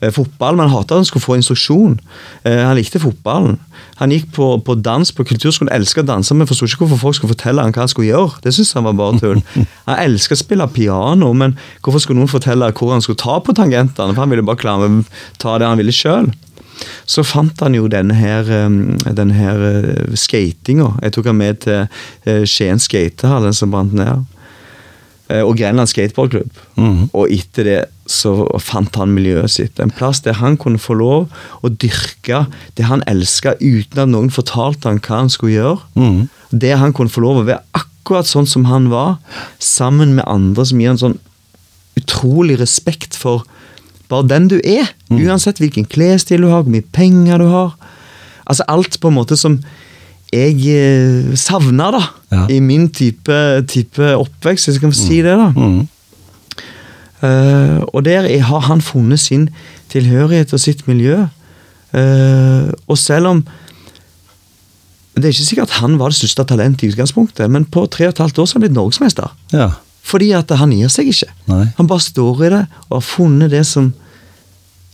[0.00, 1.98] eh, fotball, men han hatet at han skulle få instruksjon.
[2.44, 3.58] Eh, han likte fotballen.
[3.98, 7.18] Han gikk på, på dans på kulturskolen, elsket å danse, men forsto ikke hvorfor folk
[7.18, 8.42] skulle fortelle han hva han skulle gjøre.
[8.44, 9.40] Det syntes han var bare tull.
[9.88, 13.54] Han elsket å spille piano, men hvorfor skulle noen fortelle hvor han skulle ta på
[13.58, 14.14] tangentene?
[14.14, 15.00] For han ville bare klare å
[15.42, 16.30] ta det han ville sjøl.
[17.10, 20.92] Så fant han jo denne her, denne her uh, skatinga.
[21.02, 24.28] Jeg tok han med til uh, Skien skatehall, den som brant ned.
[25.28, 26.50] Eh, Og Grenland skateboardklubb.
[26.76, 27.10] Mhm.
[27.12, 29.78] Og etter det så fant han miljøet sitt.
[29.80, 31.28] En plass der han kunne få lov
[31.62, 35.80] å dyrke det han elska, uten at noen fortalte han hva han skulle gjøre.
[35.94, 36.28] Mhm.
[36.58, 39.18] Der han kunne få lov å være akkurat sånn som han var,
[39.60, 41.18] sammen med andre som gir en sånn
[41.98, 43.44] utrolig respekt for
[44.08, 44.88] bare den du er.
[45.10, 47.74] Uansett hvilken klesstil du har, hvor mye penger du har.
[48.48, 49.58] Altså alt på en måte som
[50.32, 52.46] jeg eh, savna da, Ja.
[52.52, 55.36] i min type, type oppvekst, hvis jeg kan si det.
[55.38, 55.48] da.
[55.56, 55.88] Mm.
[57.18, 59.48] Uh, og der er- har han funnet sin
[59.90, 61.24] tilhørighet og sitt miljø.
[61.94, 63.44] Uh, og selv om
[65.16, 68.12] Det er ikke sikkert han var det største talentet i utgangspunktet, men på tre og
[68.12, 69.32] et halvt år så har han blitt norgesmester.
[69.52, 69.70] Ja.
[70.06, 71.26] Fordi at han gir seg ikke.
[71.48, 71.64] Nei.
[71.76, 73.88] Han bare står i det og har funnet det som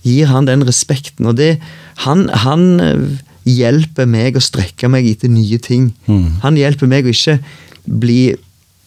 [0.03, 1.27] gir han den respekten.
[1.27, 1.59] Og det,
[2.07, 2.65] han, han
[3.45, 5.91] hjelper meg å strekke meg etter nye ting.
[6.09, 6.41] Mm.
[6.45, 7.39] Han hjelper meg å ikke
[7.85, 8.35] bli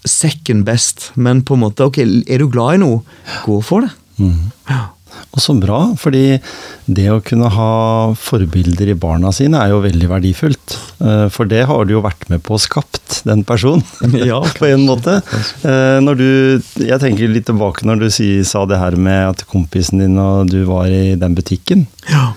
[0.07, 3.01] second best, men på en måte ok, er du glad i noe,
[3.45, 3.91] gå for det.
[4.21, 4.51] Mm.
[4.69, 4.85] Ja.
[5.33, 6.37] Og så bra, fordi
[6.85, 7.69] det å kunne ha
[8.17, 10.75] forbilder i barna sine er jo veldig verdifullt.
[11.01, 13.83] Eh, For det har du jo vært med på å skapt, den personen.
[14.29, 15.19] Ja, på en måte.
[15.65, 16.27] Eh, Når du,
[16.85, 18.07] jeg tenker litt tilbake når du
[18.45, 21.87] sa det her med at kompisen din og du var i den butikken.
[22.11, 22.31] Ja.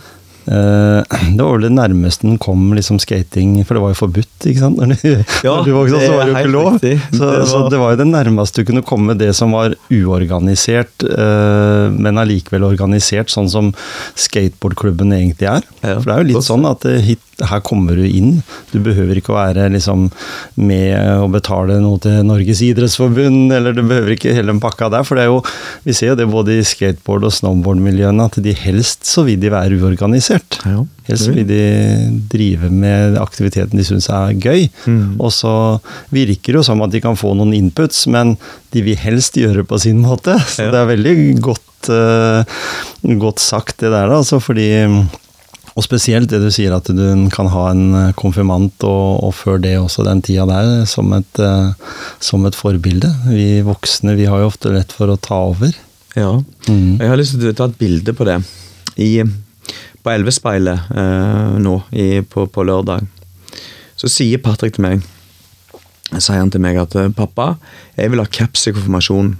[0.47, 1.03] Eh,
[1.37, 4.63] Det var vel det nærmeste den kom liksom skating, for det var jo forbudt, ikke
[4.63, 4.79] sant?
[4.81, 6.79] Når du, Ja, når du vokste så var det jo ikke lov.
[6.81, 9.75] Så, Det så var- det var jo det nærmeste du kunne komme det som var
[9.91, 13.73] uorganisert, eh, men allikevel organisert, sånn som
[14.19, 15.67] skateboardklubben egentlig er.
[15.83, 18.43] Ja, For det er jo litt sånn at eh, hit, her kommer du inn.
[18.73, 20.09] Du behøver ikke å være liksom
[20.61, 25.05] med og betale noe til Norges idrettsforbund, eller du behøver ikke hele den pakka der.
[25.07, 25.41] For det er jo,
[25.87, 29.53] vi ser jo det både i skateboard- og snowboardmiljøene, at de helst så vil de
[29.53, 30.61] være uorganisert.
[30.67, 31.63] Ja, Helst vil de
[32.31, 34.69] drive med aktiviteten de syns er gøy.
[34.87, 35.17] Mm.
[35.19, 35.53] Og så
[36.15, 38.37] virker det jo som at de kan få noen inputs, men
[38.71, 40.37] de vil helst gjøre det på sin måte.
[40.47, 40.71] Så Ja.
[40.71, 42.45] det er veldig godt, uh,
[43.19, 44.13] godt sagt, det der.
[44.21, 44.69] Altså, fordi
[45.81, 49.61] og spesielt det du sier at du kan ha en eh, konfirmant, og, og før
[49.65, 51.71] det også den tida der, som et, eh,
[52.21, 53.09] som et forbilde.
[53.31, 55.73] Vi voksne vi har jo ofte lett for å ta over.
[56.19, 56.35] ja.
[56.69, 57.01] Mm.
[57.01, 58.37] Jeg har lyst til å ta et bilde på det.
[59.01, 59.25] I,
[60.05, 63.09] på Elvespeilet eh, nå i, på, på lørdag.
[63.97, 65.09] Så sier Patrick til meg
[66.19, 67.55] sier han til meg at eh, 'pappa,
[67.97, 69.39] jeg vil ha caps i konfirmasjonen'.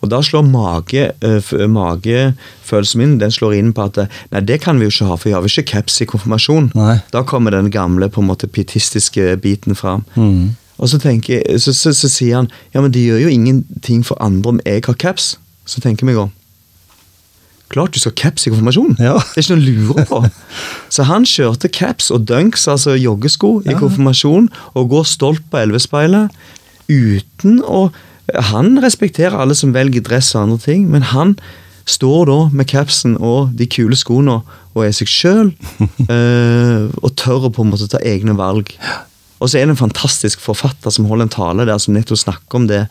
[0.00, 4.00] Og da slår mage, eh, magefølelsen min den slår inn på at
[4.32, 6.72] nei, det kan vi jo ikke ha, for vi har jo ikke caps i konfirmasjon.
[6.78, 6.96] Nei.
[7.12, 10.06] Da kommer den gamle på en måte pietistiske biten fram.
[10.16, 10.56] Mm.
[10.80, 14.20] Og så, tenker, så, så, så sier han ja, men det gjør jo ingenting for
[14.24, 15.34] andre om jeg har caps.
[15.68, 16.36] Så tenker jeg meg om.
[17.70, 18.96] Klart du skal ha caps i konfirmasjonen.
[18.98, 19.18] Ja.
[19.20, 20.22] Det er ikke noe å lure på.
[20.94, 26.34] Så han kjørte caps og dunks, altså joggesko, i konfirmasjon, og går stolt på Elvespeilet
[26.90, 27.90] uten å
[28.50, 31.36] Han respekterer alle som velger dress og andre ting, men han
[31.90, 34.40] står da med capsen og de kule skoene
[34.74, 35.48] og er seg sjøl,
[37.04, 38.70] og tør å på en måte ta egne valg.
[39.40, 42.60] Og så er det en fantastisk forfatter som holder en tale der som nettopp snakker
[42.60, 42.84] om det.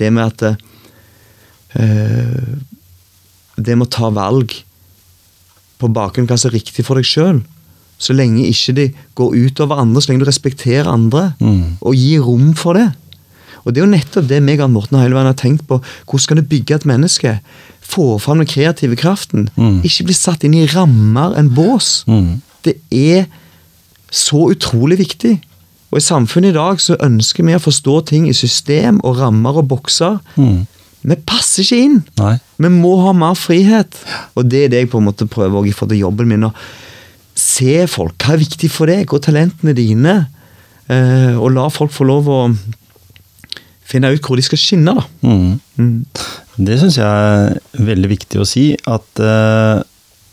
[0.00, 0.56] Det med at
[1.76, 2.58] eh,
[3.60, 4.54] Det med å ta valg
[5.80, 7.42] på bakgrunn av hva som er riktig for deg sjøl.
[8.00, 8.86] Så lenge ikke de
[9.18, 11.76] går utover andre, så lenge du respekterer andre Mm.
[11.80, 12.88] og gir rom for det.
[13.64, 15.80] Og Det er jo nettopp det meg og Morten hele veien har tenkt på.
[16.06, 17.36] Hvordan skal du bygge et menneske?
[17.90, 19.48] Få fram den kreative kraften.
[19.56, 19.80] Mm.
[19.86, 22.04] Ikke bli satt inn i rammer, en bås.
[22.08, 22.40] Mm.
[22.64, 23.26] Det er
[24.10, 25.38] så utrolig viktig.
[25.90, 29.58] Og i samfunnet i dag så ønsker vi å forstå ting i system og rammer
[29.58, 30.20] og bokser.
[30.38, 30.68] Mm.
[31.00, 31.98] Vi passer ikke inn.
[32.20, 32.34] Nei.
[32.60, 33.96] Vi må ha mer frihet.
[34.38, 36.46] Og det er det jeg på en måte prøver også i forhold til jobben min.
[36.46, 36.52] Å
[37.40, 38.14] se folk.
[38.20, 39.08] Hva er viktig for deg?
[39.08, 40.16] Er talentene dine?
[40.90, 42.40] Eh, og la folk få lov å
[43.90, 45.06] finne ut hvor de skal skinne, da.
[45.26, 45.60] Mm.
[45.80, 45.94] Mm.
[46.60, 48.66] Det syns jeg er veldig viktig å si.
[48.90, 49.80] At uh,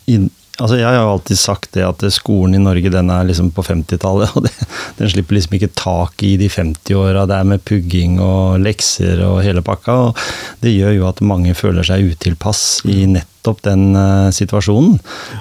[0.08, 0.20] i,
[0.58, 3.66] altså Jeg har jo alltid sagt det at skolen i Norge den er liksom på
[3.66, 4.34] 50-tallet.
[4.36, 4.54] og det,
[5.00, 7.26] Den slipper liksom ikke tak i de 50-åra.
[7.30, 9.98] Det er med pugging og lekser og hele pakka.
[10.10, 10.28] og
[10.64, 13.04] Det gjør jo at mange føler seg utilpass i
[13.38, 14.98] nettopp den uh, situasjonen.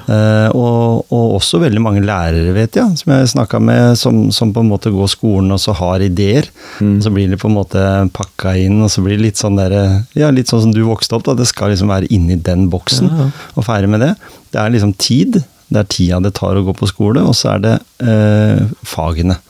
[0.08, 4.52] Uh, og, og også veldig mange lærere, vet jeg, som jeg snakka med, som, som
[4.52, 6.48] på en måte går skolen og så har ideer.
[6.80, 7.00] Mm.
[7.02, 7.82] Så blir det på en måte
[8.12, 11.16] pakka inn, og så blir det litt sånn der, ja, litt sånn som du vokste
[11.16, 11.26] opp.
[11.26, 13.50] da, Det skal liksom være inni den boksen, Ja, ja.
[13.56, 14.14] og ferdig med det.
[14.52, 15.42] Det er liksom tid.
[15.66, 19.40] Det er tida det tar å gå på skole, og så er det uh, fagene.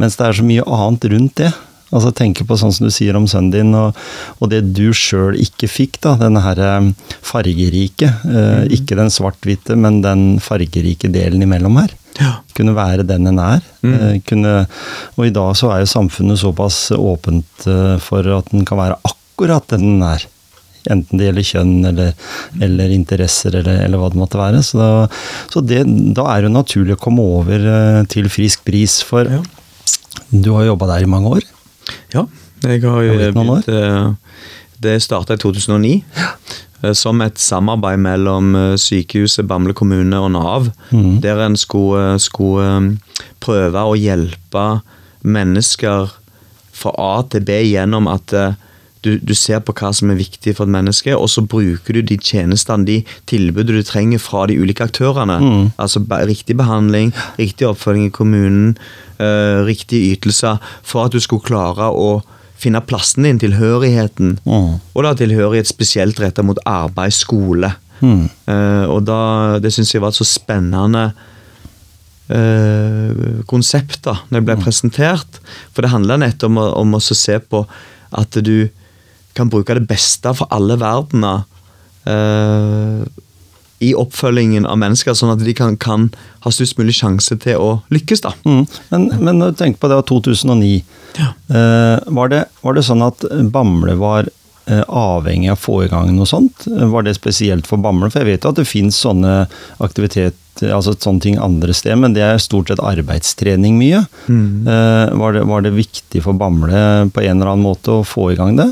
[0.00, 1.52] Mens det er så mye annet rundt det.
[1.92, 3.94] Altså Tenke på sånn som du sier om sønnen din, og,
[4.40, 6.00] og det du sjøl ikke fikk.
[6.02, 6.88] da, Denne her eh,
[7.22, 8.08] fargerike.
[8.24, 11.92] Eh, Ikke den svart-hvite, men den fargerike delen imellom her.
[12.20, 12.32] Ja.
[12.54, 13.62] Kunne være den en er.
[13.82, 13.94] Mm.
[13.94, 14.52] Eh, kunne,
[15.18, 18.98] og i dag så er jo samfunnet såpass åpent eh, for at den kan være
[19.10, 20.26] akkurat den den er.
[20.92, 22.10] Enten det gjelder kjønn eller,
[22.62, 24.60] eller interesser eller, eller hva det måtte være.
[24.66, 24.88] Så, da,
[25.50, 25.80] så det,
[26.14, 28.98] da er det jo naturlig å komme over eh, til frisk bris.
[29.08, 29.40] For Ja.
[30.30, 31.46] du har jobba der i mange år.
[32.14, 32.26] Ja,
[32.64, 34.12] jeg har jo begynt eh,
[34.80, 35.92] Det starta i 2009.
[36.82, 40.70] eh, Som et samarbeid mellom eh, sykehuset, Bamble kommune og Nav.
[40.90, 41.20] Mm.
[41.24, 42.98] Der en skulle, skulle
[43.40, 44.66] prøve å hjelpe
[45.24, 46.12] mennesker
[46.74, 48.32] fra A til B gjennom at
[49.04, 52.02] du, du, ser på hva som er viktig for et menneske, og så bruker du
[52.08, 52.98] de tjenestene, de
[53.30, 55.38] tilbudene du trenger fra de ulike aktørene.
[55.42, 55.66] Mm.
[55.80, 58.76] Altså riktig behandling, riktig oppfølging i kommunen,
[59.20, 62.22] uh, riktige ytelser, for at du skulle klare å
[62.60, 64.38] finne plassen din, tilhørigheten.
[64.46, 64.72] Mm.
[64.94, 67.74] Og da tilhørighet spesielt retta mot arbeid, skole.
[68.00, 68.26] Mm.
[68.48, 69.20] Uh, og da,
[69.62, 71.08] det syns jeg var et så spennende
[72.32, 74.64] uh, konsept da når det ble mm.
[74.64, 75.42] presentert.
[75.74, 77.64] For det handler nettopp om, om, å se på
[78.14, 78.70] at du
[79.34, 81.44] kan bruke det beste for alle verdener
[82.08, 83.04] uh,
[83.84, 86.08] i oppfølgingen av mennesker, sånn at de kan, kan,
[86.44, 88.22] ha størst mulig sjanse til å lykkes.
[88.24, 88.32] da.
[88.46, 88.62] Mm.
[88.92, 90.78] Men, men når du tenker på det av 2009,
[91.18, 91.28] ja.
[91.50, 95.90] uh, var, det, var, det, sånn at Bamble var uh, avhengig av å få i
[95.92, 96.66] gang noe sånt?
[96.68, 98.12] Var det spesielt for Bamble?
[98.12, 99.44] For jeg vet jo at det fins sånne
[99.84, 104.04] aktivitet, altså sånne ting andre steder, men det er stort sett arbeidstrening mye.
[104.28, 104.68] Mm.
[104.68, 108.30] Uh, var, det, var det viktig for Bamble på en eller annen måte å få
[108.32, 108.70] i gang det?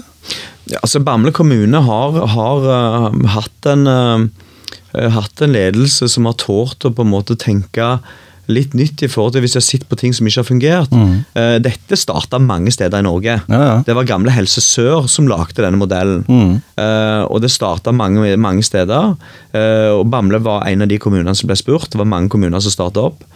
[0.71, 6.39] Ja, altså Bamble kommune har, har uh, hatt, en, uh, hatt en ledelse som har
[6.41, 7.97] tålt å på en måte tenke
[8.51, 10.95] litt nytt i forhold til hvis jeg sitter på ting som ikke har fungert.
[10.95, 11.15] Mm.
[11.35, 13.39] Uh, dette starta mange steder i Norge.
[13.47, 13.77] Ja, ja.
[13.87, 16.23] Det var gamle Helse Sør som lagde denne modellen.
[16.29, 16.61] Mm.
[17.31, 19.15] og det starta mange, mange, steder.
[19.95, 21.91] og Bamble var en av de kommunene som ble spurt.
[21.93, 23.27] Det var mange kommuner som starta opp.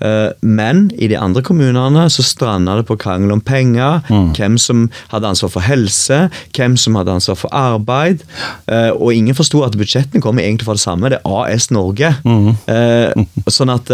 [0.00, 4.02] Eh, men i de andre kommunene så stranda det på krangel om penger.
[4.08, 4.30] Mm.
[4.36, 6.20] Hvem som hadde ansvar for helse,
[6.56, 8.24] hvem som hadde ansvar for arbeid.
[8.70, 11.12] Eh, og ingen forsto at budsjettene kom egentlig fra det samme.
[11.12, 12.14] Det er AS Norge.
[12.24, 12.54] Mm.
[12.68, 13.26] Mm.
[13.48, 13.90] Sånn at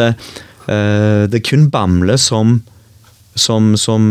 [0.64, 2.59] det er kun Bamble som,
[3.37, 4.09] som, som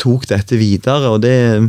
[0.00, 1.12] tok dette videre.
[1.12, 1.66] Og det er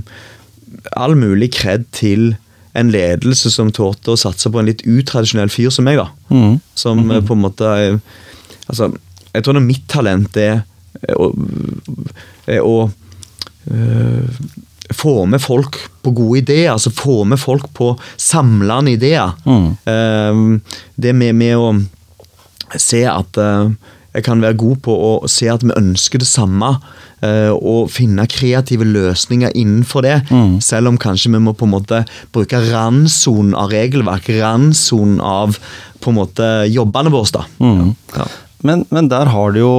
[0.95, 2.33] all mulig kred til
[2.77, 5.99] en ledelse som tålte å satse på en litt utradisjonell fyr som meg.
[5.99, 6.07] da.
[6.31, 6.59] Mm.
[6.77, 7.27] Som mm-hmm.
[7.27, 7.75] på en måte
[8.69, 8.91] Altså,
[9.39, 10.65] jeg tror mitt talent er
[11.15, 11.29] å,
[12.49, 12.75] er å
[13.71, 14.41] øh,
[14.89, 16.71] få med folk på gode ideer.
[16.73, 19.35] altså Få med folk på samlende ideer.
[19.45, 19.69] Mm.
[19.85, 23.69] Uh, det med, med, å se at uh,
[24.15, 26.77] jeg kan være god på å se at vi ønsker det samme.
[27.19, 30.13] Og finne kreative løsninger innenfor det.
[30.31, 30.53] Mm.
[30.63, 31.97] Selv om kanskje vi må på en måte
[32.31, 34.29] bruke randsonen av regelverk.
[34.39, 35.57] Randsonen av
[35.99, 37.43] på en måte jobbene våre.
[37.59, 37.91] Mm.
[38.15, 38.29] Ja.
[38.67, 39.75] Men, men, der har du jo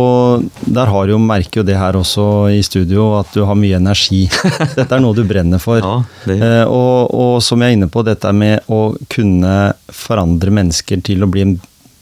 [0.65, 3.77] Der har du jo merker jo det her også i studio, at du har mye
[3.77, 4.23] energi.
[4.79, 5.83] Dette er noe du brenner for.
[5.85, 5.99] Ja,
[6.33, 11.27] eh, og, og, som jeg er inne på, dette med å kunne forandre mennesker til
[11.27, 11.59] å bli en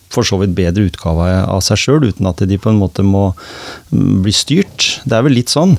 [0.09, 3.27] for så vidt bedre utgave av seg sjøl, uten at de på en måte må
[3.93, 4.87] mm, bli styrt.
[5.05, 5.75] Det er vel litt sånn.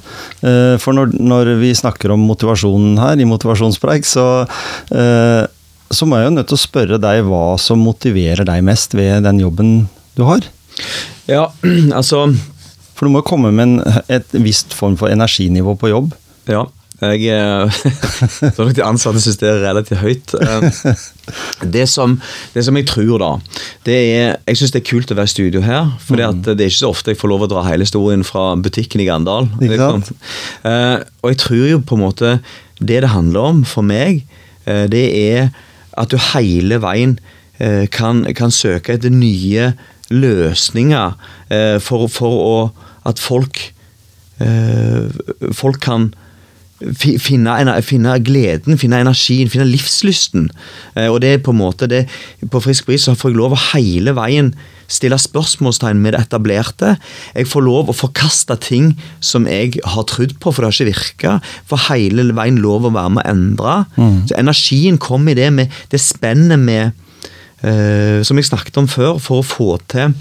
[0.45, 4.27] Eh, for når, når vi snakker om motivasjonen her, i motivasjonspreik, så
[4.93, 5.47] eh,
[5.89, 9.25] så må jeg jo nødt til å spørre deg hva som motiverer deg mest ved
[9.25, 9.71] den jobben
[10.13, 10.45] du har?
[11.29, 11.47] Ja,
[11.99, 12.25] altså
[12.95, 16.13] For du må komme med en, et visst form for energinivå på jobb?
[16.49, 16.65] Ja.
[16.99, 17.31] Jeg
[18.55, 20.33] tror nok de ansatte syns det er relativt høyt.
[20.35, 21.03] Eh,
[21.75, 22.17] det som,
[22.51, 23.29] det som, jeg tror, da
[23.87, 25.93] det er, Jeg syns det er kult å være i studio her.
[26.03, 26.43] For mm.
[26.43, 29.07] det er ikke så ofte jeg får lov å dra hele historien fra butikken i
[29.07, 29.47] Gandal.
[29.61, 30.03] Liksom.
[30.63, 32.35] Og jeg tror jo på en måte
[32.79, 34.25] det det handler om for meg,
[34.65, 35.49] eh, det er
[35.99, 37.19] at du hele veien
[37.91, 39.73] kan, kan søke etter nye
[40.09, 41.13] løsninger
[41.53, 42.55] eh, for, for å,
[43.09, 43.61] at folk
[44.41, 45.05] eh,
[45.55, 46.09] Folk kan
[46.79, 50.49] finne, finne, gleden, finne energien, finne livslysten.
[50.95, 52.05] Eh, og det er på en måte det,
[52.51, 54.53] På Frisk bris så får jeg lov å hele veien
[54.89, 56.95] stille spørsmålstegn med det etablerte.
[57.35, 60.89] Jeg får lov å forkaste ting som jeg har trodd på, for det har ikke
[60.89, 61.35] virka.
[61.69, 63.75] Får hele veien lov å være med å endre.
[63.99, 64.17] Mm.
[64.31, 66.97] Så Energien kommer i det med det spennet med
[67.59, 70.13] som jeg snakket om før, for å få til,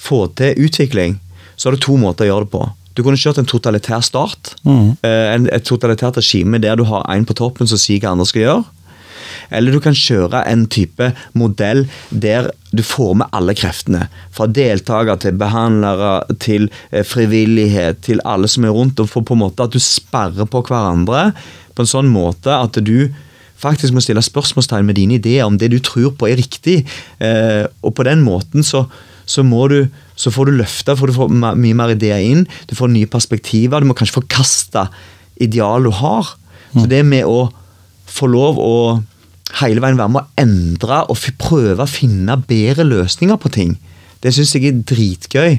[0.00, 1.18] få til, utvikling,
[1.58, 2.62] så er det to måter å gjøre det på.
[2.98, 4.56] Du kunne kjørt en totalitær start.
[4.66, 4.96] Mm.
[5.06, 8.42] Eh, et totalitært regime der du har en på toppen som sier hva andre skal
[8.42, 8.64] gjøre.
[9.54, 11.06] Eller du kan kjøre en type
[11.38, 14.08] modell der du får med alle kreftene.
[14.34, 18.98] Fra deltakere til behandlere til eh, frivillighet til alle som er rundt.
[18.98, 21.30] og for på en måte At du sperrer på hverandre
[21.78, 23.14] på en sånn måte at du
[23.58, 26.80] faktisk må stille spørsmålstegn med dine ideer, om det du tror på er riktig.
[27.20, 28.84] Eh, og på den måten så,
[29.26, 29.80] så, du,
[30.16, 32.46] så får du løfta, for du får mye mer ideer inn.
[32.70, 33.80] Du får nye perspektiver.
[33.80, 34.88] Du må kanskje forkaste
[35.42, 36.34] ideal du har.
[36.72, 36.90] Så mm.
[36.90, 37.48] det med å
[38.08, 38.74] få lov å
[39.62, 43.78] hele veien være med å endre og prøve å finne bedre løsninger på ting,
[44.22, 45.58] det syns jeg er dritgøy.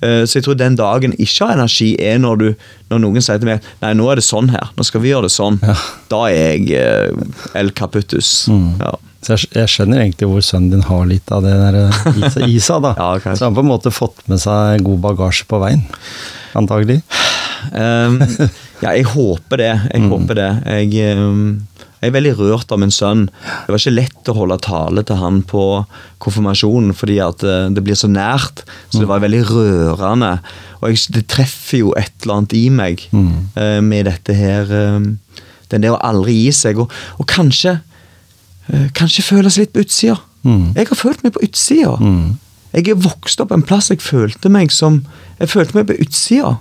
[0.00, 3.40] Eh, så jeg tror den dagen ikke har energi, er når, du, når noen sier
[3.40, 4.72] til meg Nei, nå er det sånn her.
[4.76, 5.60] Nå skal vi gjøre det sånn.
[5.64, 5.76] Ja.
[6.12, 8.48] Da er jeg eh, El Caputus.
[8.50, 8.80] Mm.
[8.80, 8.96] Ja.
[9.20, 12.80] Så jeg, jeg, skjønner egentlig hvor sønnen din har litt av det der eh, isa,
[12.80, 12.94] da.
[12.96, 15.84] ja, så han på en måte fått med seg god bagasje på veien,
[16.56, 17.02] antagelig.
[17.76, 18.16] um,
[18.80, 19.72] Ja, jeg håper det.
[19.92, 20.50] Jeg håper det.
[20.64, 23.26] Jeg, eh, jeg er veldig rørt av min sønn.
[23.28, 25.64] Det var ikke lett å holde tale til han på
[26.24, 28.64] konfirmasjonen, fordi at eh, det blir så nært.
[28.88, 30.32] Så det var veldig rørende.
[30.80, 33.32] Og jeg, det treffer jo et eller annet i meg mm.
[33.84, 35.10] med dette her eh,
[35.70, 36.80] Den der å aldri gi seg.
[36.80, 37.76] Og, og kanskje
[38.72, 40.16] eh, Kanskje føle seg litt på utsida.
[40.40, 40.70] Mm.
[40.78, 41.98] Jeg har følt meg på utsida.
[42.70, 45.02] Jeg er vokst opp en plass jeg følte meg som
[45.36, 46.56] Jeg følte meg på utsida.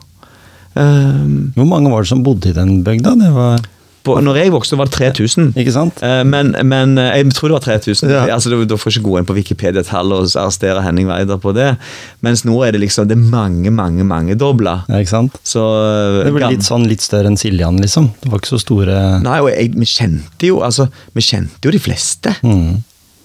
[0.76, 3.16] Um, Hvor mange var det som bodde i den bygda?
[3.20, 3.60] Det var,
[4.06, 5.50] på, når jeg vokste, var det 3000.
[5.60, 5.98] ikke sant?
[6.06, 8.10] Eh, Men, men eh, jeg tror det var 3000.
[8.14, 8.22] Ja.
[8.36, 11.74] Altså, da- får jeg ikke gå inn på Wikipedia-tall og arrestere Henning Weider på det.
[12.24, 14.78] Mens nå er det liksom det er mange, mange, mange dobla.
[14.88, 15.36] Ja, ikke sant?
[15.44, 18.12] Så eh, Det ble litt sånn litt større enn Siljan, liksom.
[18.24, 21.76] Det var ikke så store Nei, og jeg, vi kjente jo altså, vi kjente jo
[21.76, 22.38] de fleste.
[22.42, 22.78] mm,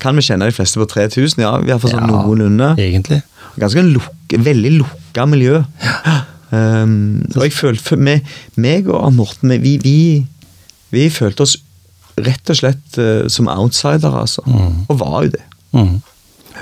[0.02, 1.38] Kan vi kjenne de fleste på 3000?
[1.44, 2.18] Ja, i hvert fall sånn Ja.
[2.18, 2.74] noenlunde.
[2.82, 3.22] Egentlig.
[3.62, 5.62] Ganske luk, veldig lukka miljø.
[6.54, 8.24] Um, og jeg følte for meg,
[8.60, 9.98] meg og Morten, vi, vi,
[10.94, 11.56] vi følte oss
[12.14, 14.44] rett og slett uh, som outsidere, altså.
[14.88, 15.44] Og var jo det.
[15.74, 15.96] Mm.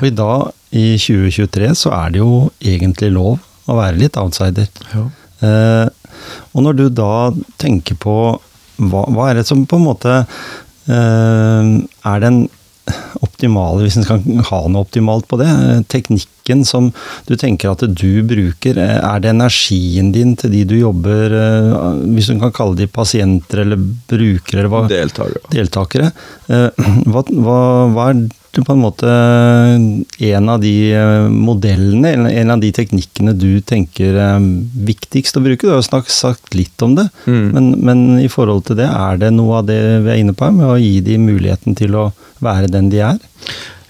[0.00, 3.36] Og i dag, i 2023, så er det jo egentlig lov
[3.68, 4.70] å være litt outsider.
[5.42, 5.88] Eh,
[6.52, 8.16] og når du da tenker på
[8.82, 11.64] hva, hva er det som på en måte uh,
[12.08, 12.44] er den
[13.22, 16.90] optimale, hvis en kan ha noe optimalt på det, eh, teknikken som
[17.28, 22.02] du tenker at du bruker, eh, er det energien din til de du jobber, eh,
[22.14, 23.76] hvis du kan kalle de pasienter eller
[24.10, 25.42] brukere, eller hva, Deltakere.
[25.50, 26.12] deltakere.
[26.48, 27.58] Hva, hva,
[27.92, 33.32] hva er det på en måte en av de eh, modellene, en av de teknikkene
[33.38, 34.42] du tenker er
[34.88, 35.64] viktigst å bruke?
[35.64, 37.50] Du har jo snakket, sagt litt om det, Mm.
[37.54, 40.44] men, men i forhold til det, er det noe av det vi er inne på
[40.48, 42.08] her, med å gi dem muligheten til å
[42.42, 43.20] være den de er?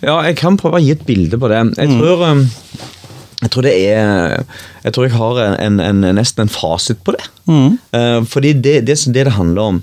[0.03, 1.61] Ja, jeg kan prøve å gi et bilde på det.
[1.79, 2.45] Jeg tror, um,
[3.43, 4.45] jeg tror det er
[4.85, 7.25] Jeg tror jeg har en, en, nesten en fasit på det.
[7.51, 7.79] Mm.
[7.99, 9.83] Eh, fordi det, det, det det handler om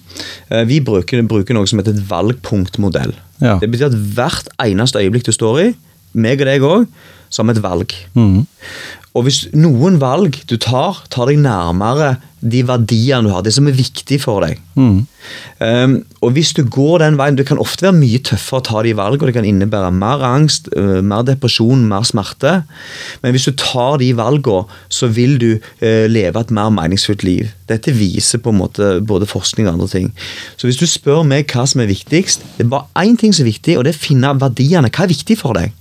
[0.50, 3.14] eh, Vi bruker, bruker noe som heter et valgpunktmodell.
[3.44, 3.58] Ja.
[3.60, 5.68] Det betyr at hvert eneste øyeblikk du står i,
[6.14, 6.88] meg og deg òg,
[7.30, 7.94] så har vi et valg.
[8.18, 8.48] Mm.
[9.18, 13.68] Og hvis noen valg du tar, tar deg nærmere de verdiene du har, det som
[13.68, 14.60] er viktig for deg.
[14.80, 15.00] Mm.
[15.60, 18.84] Um, og hvis du går den veien, Det kan ofte være mye tøffere å ta
[18.84, 19.28] de valgene.
[19.30, 22.64] Det kan innebære mer angst, uh, mer depresjon, mer smerte.
[23.24, 27.52] Men hvis du tar de valgene, så vil du uh, leve et mer meningsfullt liv.
[27.68, 30.14] Dette viser på en måte både forskning og andre ting.
[30.58, 33.46] Så hvis du spør meg hva som er viktigst, det er bare én ting som
[33.46, 34.90] er viktig, og det er å finne verdiene.
[34.90, 35.76] Hva er viktig for deg?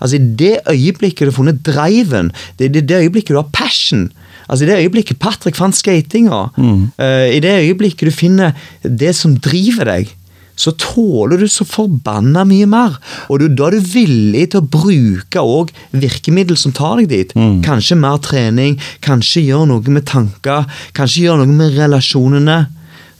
[0.00, 4.08] Altså I det øyeblikket du har funnet driven, det er det øyeblikket du har passion.
[4.46, 6.50] Altså I det øyeblikket Patrick fant skatinga,
[6.98, 10.12] eh, i det øyeblikket du finner det som driver deg,
[10.56, 12.96] så tåler du så forbanna mye mer.
[13.28, 17.34] Og du, da er du villig til å bruke òg virkemiddel som tar deg dit.
[17.66, 20.64] Kanskje mer trening, kanskje gjøre noe med tanker,
[20.96, 22.62] kanskje gjøre noe med relasjonene.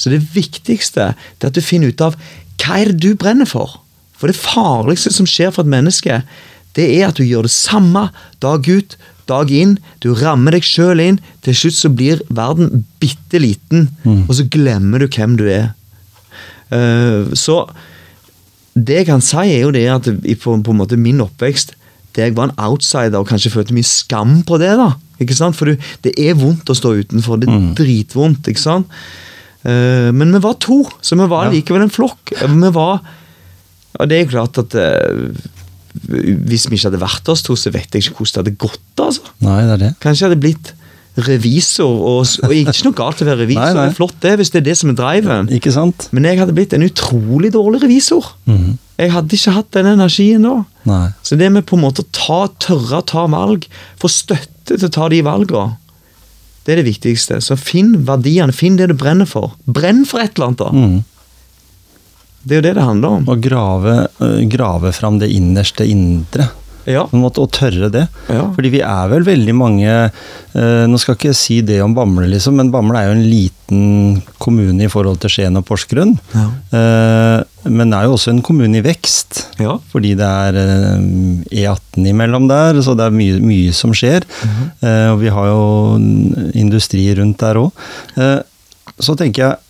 [0.00, 2.16] Så det viktigste er at du finner ut av
[2.56, 3.82] hva er det du brenner for.
[4.16, 6.22] For det farligste som skjer for et menneske,
[6.76, 8.08] det er at du gjør det samme
[8.40, 8.96] dag ut,
[9.28, 9.76] dag inn.
[10.04, 11.18] Du rammer deg sjøl inn.
[11.46, 15.72] Til slutt så blir verden bitte liten, og så glemmer du hvem du er.
[16.72, 17.60] Uh, så
[18.76, 20.08] det jeg kan si, er jo det at
[20.42, 21.76] på, på en måte min oppvekst
[22.16, 24.70] der jeg var en outsider og kanskje følte mye skam på det.
[24.80, 25.56] da, ikke sant?
[25.56, 27.42] For du, det er vondt å stå utenfor.
[27.42, 28.48] Det er dritvondt.
[28.48, 28.88] ikke sant?
[29.66, 31.52] Uh, men vi var to, så vi var Ja.
[31.58, 32.32] likevel en flokk.
[32.40, 33.00] Vi var
[34.00, 35.30] Og det er jo klart at eh,
[36.06, 39.04] hvis vi ikke hadde vært oss to, så vet jeg ikke hvordan det hadde gått.
[39.06, 39.22] altså.
[39.44, 39.92] Nei, det er det.
[40.02, 40.72] Kanskje jeg hadde blitt
[41.26, 43.62] revisor, og, og ikke noe galt å være revisor.
[43.62, 43.84] Nei, nei.
[43.86, 45.48] Det er flott det, hvis det er det som er driven.
[45.56, 46.08] Ikke sant?
[46.12, 48.34] Men jeg hadde blitt en utrolig dårlig revisor.
[48.50, 48.74] Mhm.
[48.96, 50.54] Jeg hadde ikke hatt den energien da.
[50.88, 51.06] Nei.
[51.24, 53.66] Så det med på en måte å ta, tørre å ta valg,
[54.00, 55.76] få støtte til å ta de valgene,
[56.64, 57.36] det er det viktigste.
[57.44, 59.52] Så finn verdiene, finn det du brenner for.
[59.68, 60.70] Brenn for et eller annet, da.
[60.72, 61.04] Mhm.
[62.46, 63.26] Det er jo det det handler om.
[63.26, 66.46] Å grave, øh, grave fram det innerste indre.
[66.86, 67.02] Ja.
[67.10, 68.04] På en måte, Å tørre det.
[68.30, 68.46] Ja.
[68.54, 72.28] Fordi vi er vel veldig mange eh, Nå skal ikke jeg si det om Bamble,
[72.30, 76.14] liksom, men Bamble er jo en liten kommune i forhold til Skien og Porsgrunn.
[76.36, 76.46] Ja.
[76.78, 79.42] Eh, men det er jo også en kommune i vekst.
[79.58, 79.74] Ja.
[79.90, 81.04] Fordi det er eh,
[81.64, 84.26] E18 imellom der, så det er mye, mye som skjer.
[84.46, 85.64] Eh, og vi har jo
[86.54, 87.86] industri rundt der òg.
[88.14, 88.38] Eh,
[89.02, 89.62] så tenker jeg,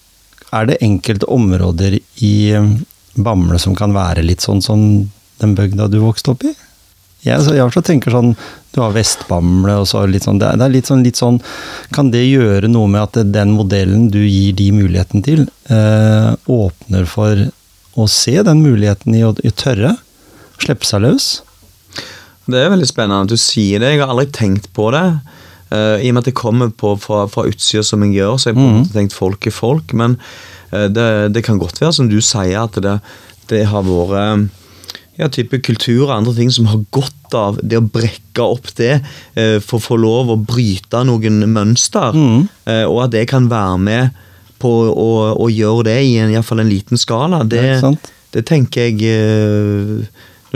[0.57, 2.71] er det enkelte områder i eh,
[3.17, 4.81] Bamble som kan være litt sånn som
[5.41, 6.53] den bygda du vokste opp i?
[7.27, 8.35] Jeg, så jeg tenker sånn,
[8.75, 11.41] Du har Vest-Bamble og så litt sånn, det er, litt sånn, litt sånn
[11.97, 17.09] Kan det gjøre noe med at den modellen du gir de muligheten til, eh, åpner
[17.11, 17.49] for
[17.97, 19.97] å se den muligheten i å, i tørre?
[20.61, 21.29] Slippe seg løs?
[22.47, 23.95] Det er veldig spennende at du sier det.
[23.95, 25.07] Jeg har aldri tenkt på det.
[25.71, 28.51] Eh, I og med at jeg kommer på, fra, fra utsida som jeg gjør, så
[28.51, 29.95] jeg på en måte tenkt folk er folk.
[29.99, 30.19] Men
[30.73, 32.99] uh, det, det kan godt være, som du sier, at det,
[33.51, 34.47] det har vært
[35.17, 39.01] ja, type kultur og andre ting som har godt av det å brekke opp det,
[39.39, 42.15] uh, for å få lov å bryte noen mønster.
[42.67, 44.23] eh, Og at det kan være med
[44.63, 47.43] på å, å gjøre det i iallfall i hvert fall en liten skala.
[47.45, 50.07] Det, det, det tenker jeg eh,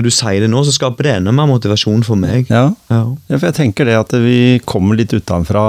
[0.01, 2.49] Når du sier det nå, så skaper det enda mer motivasjon for meg.
[2.49, 2.71] Ja.
[2.89, 3.01] Ja.
[3.29, 5.65] Ja, for jeg tenker det at vi kommer litt utenfra.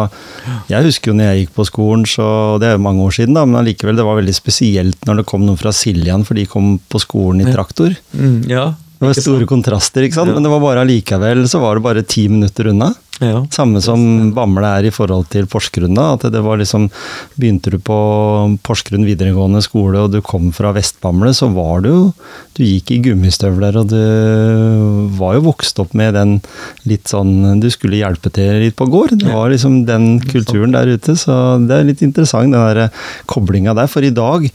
[0.72, 2.28] Jeg husker jo når jeg gikk på skolen, så
[2.64, 5.28] det er jo mange år siden, da, men allikevel det var veldig spesielt når det
[5.28, 7.98] kom noen fra Siljan, for de kom på skolen i traktor.
[8.16, 8.70] Mm, ja.
[9.02, 10.30] Det var store kontraster, ikke sant?
[10.30, 10.36] Ja.
[10.38, 12.92] men det var bare allikevel så var det bare ti minutter unna.
[13.22, 13.40] Ja.
[13.54, 15.94] Samme som Bamble er i forhold til Porsgrunn.
[15.98, 16.88] da, at det var liksom,
[17.38, 17.98] Begynte du på
[18.66, 22.00] Porsgrunn videregående skole og du kom fra Vest-Bamble, så var du jo
[22.58, 24.02] Du gikk i gummistøvler og du
[25.18, 26.38] var jo vokst opp med den
[26.90, 29.18] litt sånn Du skulle hjelpe til litt på gård.
[29.18, 31.18] Det var liksom den kulturen der ute.
[31.18, 31.34] Så
[31.66, 32.90] det er litt interessant, den der
[33.30, 33.90] koblinga der.
[33.90, 34.50] For i dag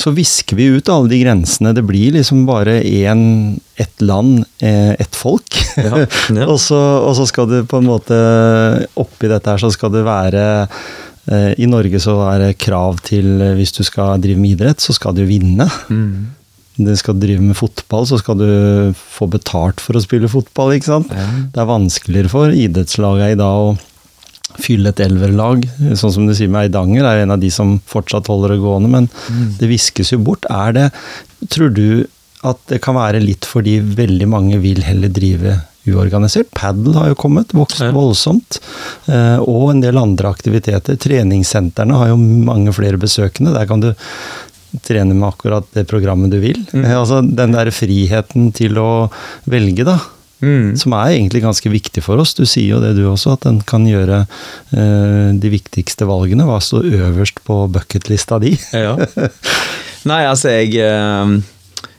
[0.00, 1.74] så visker vi ut alle de grensene.
[1.76, 5.56] Det blir liksom bare én, ett land, eh, ett folk.
[5.76, 6.46] Ja, ja.
[6.52, 8.16] og, så, og så skal du på en måte
[9.00, 10.42] Oppi dette her så skal det være
[11.30, 14.84] eh, I Norge så er det krav til eh, Hvis du skal drive med idrett,
[14.84, 15.68] så skal du vinne.
[15.88, 16.36] Mm.
[16.80, 18.50] Du skal drive med fotball, så skal du
[18.96, 20.76] få betalt for å spille fotball.
[20.76, 21.12] ikke sant?
[21.12, 21.28] Ja.
[21.52, 25.66] Det er vanskeligere for idrettslaget i dag å fylle et elverlag.
[25.98, 28.62] Sånn som du sier med Eidanger, er jo en av de som fortsatt holder det
[28.64, 29.10] gående, men
[29.60, 30.48] det viskes jo bort.
[30.50, 30.88] Er det
[31.50, 32.04] Tror du
[32.46, 35.58] at det kan være litt fordi veldig mange vil heller drive
[35.90, 36.50] uorganisert?
[36.56, 37.90] Padel har jo kommet, vokst Ja.
[37.92, 38.60] voldsomt.
[39.08, 40.96] eh, Og en del andre aktiviteter.
[40.96, 43.52] Treningssentrene har jo mange flere besøkende.
[43.52, 43.94] Der kan du
[44.86, 46.64] trene med akkurat det programmet du vil.
[46.72, 46.84] Mm.
[46.84, 49.10] Altså Den der friheten til å
[49.48, 49.98] velge, da.
[50.40, 50.76] Mm.
[50.78, 52.32] Som er egentlig ganske viktig for oss.
[52.34, 54.22] Du sier jo det du også, at den kan gjøre
[54.72, 56.46] eh, de viktigste valgene.
[56.48, 58.54] Hva står øverst på bucketlista di?
[58.72, 58.96] Ja.
[60.08, 61.40] Nei, altså jeg eh,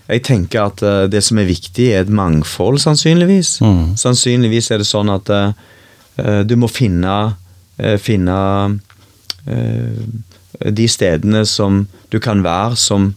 [0.10, 3.60] Jeg tenker at uh, det som er viktig, er et mangfold, sannsynligvis.
[3.64, 3.98] Mm.
[4.00, 5.52] Sannsynligvis er det sånn at eh,
[6.46, 8.38] du må finne uh, Finne
[10.62, 11.80] de stedene som
[12.14, 13.14] du kan være som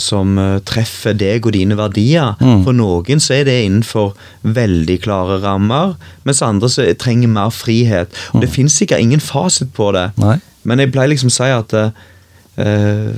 [0.00, 2.34] som treffer deg og dine verdier.
[2.40, 2.62] Mm.
[2.64, 4.14] For noen så er det innenfor
[4.44, 5.94] veldig klare rammer,
[6.24, 8.12] mens andre så trenger mer frihet.
[8.32, 10.06] Og Det finnes sikkert ingen fasit på det.
[10.20, 10.38] Nei.
[10.68, 13.12] Men jeg pleier liksom å si at eh,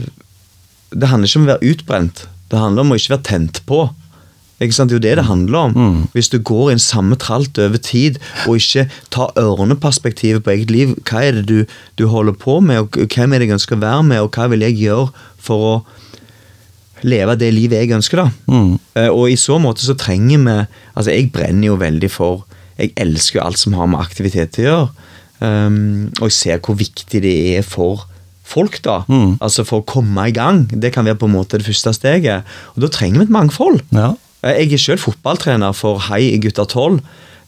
[0.92, 2.24] det handler ikke om å være utbrent.
[2.53, 3.86] Det handler om å ikke være tent på.
[4.62, 4.92] Ikke sant?
[4.92, 5.72] Det er jo det det handler om.
[5.74, 6.03] Mm.
[6.14, 8.84] Hvis du går i en samme tralt over tid, og ikke
[9.14, 13.32] tar ørneperspektivet på eget liv, hva er det du, du holder på med, og hvem
[13.32, 15.09] er det jeg ønsker å være med, og hva vil jeg gjøre
[15.42, 15.74] for å
[17.03, 18.53] leve det livet jeg ønsker, da.
[18.53, 18.76] Mm.
[18.94, 20.57] Eh, Og i så måte så trenger vi
[20.94, 22.44] Altså, jeg brenner jo veldig for
[22.78, 25.09] Jeg elsker jo alt som har med aktivitet til å gjøre.
[25.42, 28.05] Um, og jeg ser hvor viktig det er for
[28.53, 29.00] folk, da.
[29.09, 29.34] Mm.
[29.42, 30.66] Altså for å komme i gang.
[30.70, 32.48] Det kan være på en måte det første steget.
[32.76, 33.82] Og da trenger vi et mangfold.
[33.96, 34.12] Ja.
[34.44, 37.00] Eh, Jeg er selv fotballtrener for Hei gutter 12.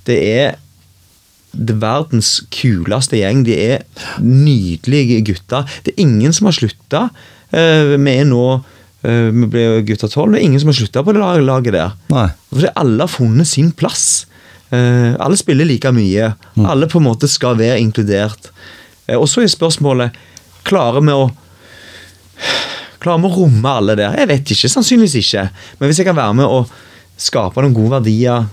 [0.08, 0.54] Det er
[1.54, 3.44] det verdens kuleste gjeng.
[3.46, 3.84] De er
[4.24, 5.68] nydelige gutter.
[5.86, 7.04] Det er ingen som har slutta.
[7.54, 8.44] Vi er nå
[9.06, 10.32] eh, Vi ble gutter 12.
[10.34, 11.94] Det er ingen som har slutta på det laget der.
[12.10, 12.28] Nei.
[12.52, 14.06] Fordi alle har funnet sin plass.
[14.74, 16.32] Eh, alle spiller like mye.
[16.64, 18.50] Alle på en måte skal være inkludert.
[19.06, 20.16] Eh, og så er spørsmålet
[20.64, 21.24] Klarer vi å
[23.04, 24.14] Klarer vi å romme alle der?
[24.16, 24.70] Jeg vet ikke.
[24.72, 25.42] Sannsynligvis ikke.
[25.78, 26.62] Men hvis jeg kan være med å
[27.20, 28.46] skape noen gode verdier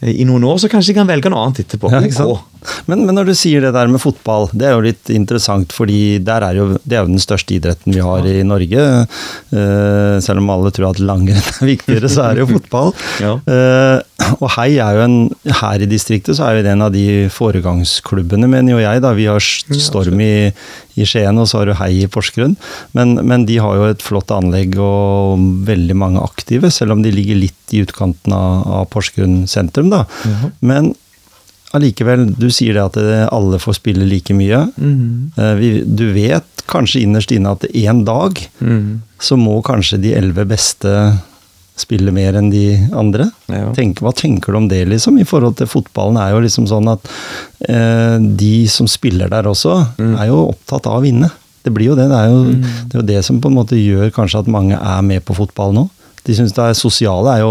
[0.00, 1.90] eh, i noen år, så kanskje jeg kan velge noe annet etterpå.
[1.92, 2.53] Ja, ikke sant?
[2.90, 6.18] Men, men når du sier det der med fotball, det er jo litt interessant, fordi
[6.24, 8.86] der er jo, det er jo den største idretten vi har i Norge.
[9.52, 12.94] Uh, selv om alle tror at langrenn er viktigere, så er det jo fotball.
[13.24, 13.36] Ja.
[13.46, 15.16] uh, og Hei er jo en
[15.60, 19.02] Her i distriktet så er jo det en av de foregangsklubbene, mener jo jeg.
[19.04, 20.50] da, Vi har Storm i,
[20.98, 22.56] i Skien, og så har du Hei i Porsgrunn.
[22.96, 27.12] Men, men de har jo et flott anlegg og veldig mange aktive, selv om de
[27.14, 29.92] ligger litt i utkanten av, av Porsgrunn sentrum.
[29.92, 30.04] da.
[30.64, 30.94] Men
[31.74, 32.96] allikevel, du sier det at
[33.34, 34.62] alle får spille like mye.
[34.78, 39.02] Eh, du vet kanskje innerst inne at en dag mm.
[39.20, 40.94] så må kanskje de elleve beste
[41.76, 43.26] spille mer enn de andre.
[43.50, 43.72] Ja.
[43.74, 45.16] Tenk, hva tenker du om det, liksom?
[45.18, 47.08] I forhold til fotballen er jo liksom sånn at
[47.68, 50.14] eh, de som spiller der også, Mm.
[50.22, 51.30] er jo opptatt av å vinne.
[51.64, 52.06] Det blir jo det.
[52.12, 54.76] Det er jo, det er jo det som på en måte gjør kanskje at mange
[54.78, 55.88] er med på fotball nå.
[56.24, 57.50] De syns det er sosiale er jo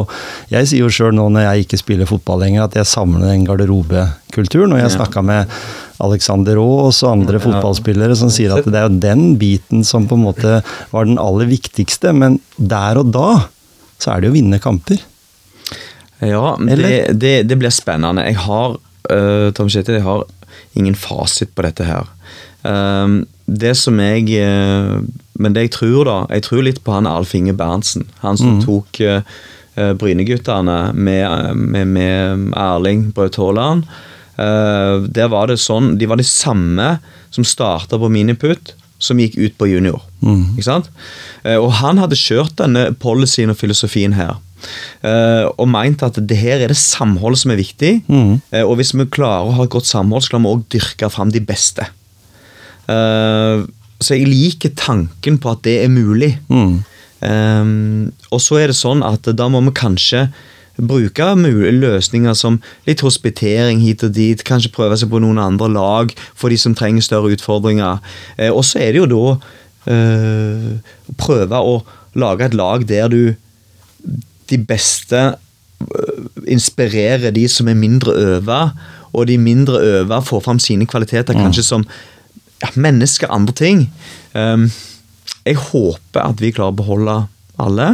[0.50, 3.46] Jeg sier jo sjøl nå når jeg ikke spiller fotball lenger, at jeg savner den
[3.48, 4.74] garderobekulturen.
[4.74, 5.52] Og jeg snakka med
[6.04, 10.18] Alexander Aas og andre fotballspillere som sier at det er jo den biten som på
[10.18, 10.62] en måte
[10.92, 12.16] var den aller viktigste.
[12.18, 13.30] Men der og da
[14.02, 15.02] så er det jo å vinne kamper.
[16.24, 18.26] Ja, det, det, det blir spennende.
[18.28, 18.76] Jeg har,
[19.12, 20.26] uh, Tom Kjetil, jeg har
[20.80, 22.10] ingen fasit på dette her.
[22.64, 25.02] Um, det som jeg uh,
[25.40, 28.08] Men det jeg tror, da Jeg tror litt på han Alf Inge Berntsen.
[28.22, 28.62] Han som mm.
[28.64, 33.88] tok uh, Bryneguttene med, med, med, Erling Braut Haaland.
[34.38, 36.98] Uh, der var det sånn De var de samme
[37.34, 40.04] som starta på miniput, som gikk ut på junior.
[40.22, 40.54] Mm.
[40.54, 40.92] Ikke sant?
[41.44, 44.38] og han hadde kjørt denne policyen og filosofien her.
[45.04, 47.94] Uh, og meint at det her er det samholdet som er viktig.
[48.08, 48.38] Mm.
[48.54, 51.12] Uh, og hvis vi klarer å ha et godt samhold, så klarer vi òg dyrke
[51.14, 51.88] fram de beste.
[52.90, 53.66] Uh,
[54.04, 56.34] så jeg liker tanken på at det er mulig.
[56.50, 56.82] Mm.
[57.24, 60.28] Um, og så er det sånn at da må vi kanskje
[60.74, 62.58] bruke løsninger som
[62.88, 64.44] litt hospitering hit og dit.
[64.44, 68.02] Kanskje prøve seg på noen andre lag for de som trenger større utfordringer.
[68.40, 69.24] Uh, og så er det jo da
[69.94, 71.80] uh, prøve å
[72.20, 73.22] lage et lag der du
[74.52, 75.34] de beste
[76.48, 78.72] inspirerer de som er mindre øva,
[79.14, 81.42] og de mindre øva får fram sine kvaliteter, mm.
[81.46, 81.86] kanskje som
[82.64, 83.86] ja, mennesker, andre ting.
[84.34, 84.70] Um,
[85.44, 87.18] jeg håper at vi klarer å beholde
[87.62, 87.94] alle,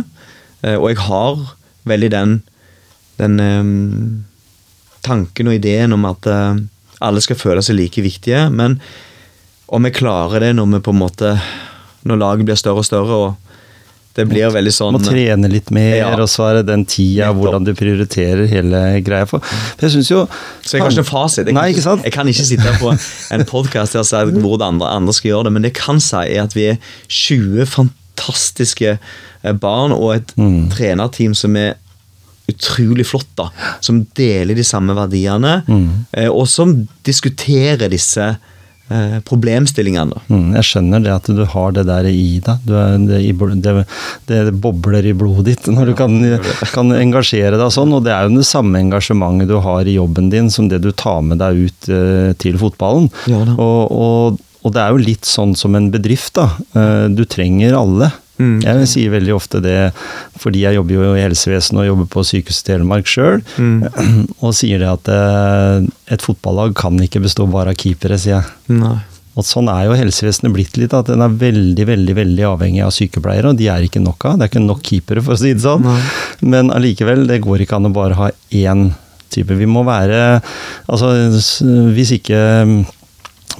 [0.63, 1.45] uh, og jeg har
[1.89, 2.39] veldig den,
[3.19, 4.25] den um,
[5.05, 6.59] tanken og ideen om at uh,
[7.03, 8.77] alle skal føle seg like viktige, men
[9.69, 11.35] om vi klarer det når vi på en måte
[12.09, 13.48] når laget blir større og større, og
[14.19, 16.09] det blir jo veldig sånn Må trene litt mer, ja.
[16.11, 19.27] og så er det den tida, hvordan du prioriterer hele greia.
[19.29, 19.43] For,
[19.79, 20.25] jeg synes jo
[20.63, 21.45] Så jeg har ikke noen fasit.
[21.45, 22.05] Jeg, nei, ikke sant?
[22.07, 22.93] jeg kan ikke sitte på
[23.35, 26.23] en podkast og si hvordan andre, andre skal gjøre det, men det jeg kan si,
[26.25, 30.67] er at vi er 20 fantastiske eh, barn og et mm.
[30.75, 31.77] trenerteam som er
[32.49, 33.49] utrolig flott, da.
[33.85, 35.89] Som deler de samme verdiene, mm.
[36.17, 36.73] Eh, og som
[37.07, 38.33] diskuterer disse
[38.89, 40.17] Eh, problemstillingene.
[40.33, 42.63] Mm, jeg skjønner det at du har det der i deg.
[42.65, 42.85] Det,
[43.61, 43.73] det,
[44.25, 46.15] det, bobler i blodet ditt når du kan,
[46.73, 47.93] kan, engasjere deg sånn.
[47.93, 50.89] Og det er jo det samme engasjementet du har i jobben din som det du
[50.89, 53.11] tar med deg ut uh, til fotballen.
[53.29, 56.49] Ja, og, og, og, det er jo litt sånn som en bedrift, da.
[56.73, 58.09] Uh, du trenger alle.
[58.39, 58.57] Mm.
[58.63, 59.77] Jeg sier veldig ofte det
[60.39, 63.79] fordi jeg jobber jo i helsevesenet og jobber på Sykehuset Telemark sjøl, mm.
[64.45, 68.79] og sier det at eh, et fotballag kan ikke bestå bare av keepere, sier jeg.
[68.79, 68.97] Nei.
[69.39, 72.95] Og Sånn er jo helsevesenet blitt litt, at den er veldig veldig, veldig avhengig av
[72.95, 74.39] sykepleiere, og de er ikke nok av.
[74.39, 75.85] Det er ikke nok keepere, for å si det sånn.
[75.85, 75.99] Nei.
[76.55, 78.89] Men allikevel, det går ikke an å bare ha én
[79.31, 79.55] type.
[79.55, 80.41] Vi må være
[80.89, 81.11] Altså,
[81.93, 82.75] hvis ikke mm,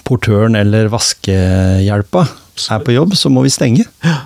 [0.08, 2.26] portøren eller vaskehjelpa
[2.74, 3.86] er på jobb, så må vi stenge.
[4.04, 4.18] Ja.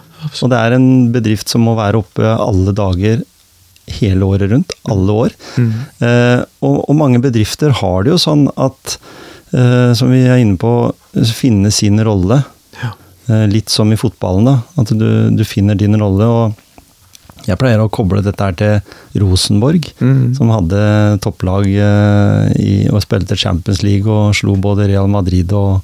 [0.42, 3.24] Og det er en bedrift som må være oppe alle dager
[4.00, 4.76] hele året rundt.
[4.92, 5.36] Alle år.
[5.60, 5.72] Mm.
[6.08, 8.98] Eh, og, og, mange bedrifter har det jo sånn at,
[9.52, 10.74] eh, som vi er inne på,
[11.36, 12.42] finne sin rolle.
[12.82, 12.94] Ja.
[13.28, 14.58] Eh, litt som i fotballen, da.
[14.80, 16.30] At du, du finner din rolle.
[16.30, 16.73] og
[17.48, 20.34] jeg pleier å koble dette her til Rosenborg, mm.
[20.38, 20.80] som hadde
[21.24, 25.84] topplag eh, i, og spilte Champions League og slo både Real Madrid og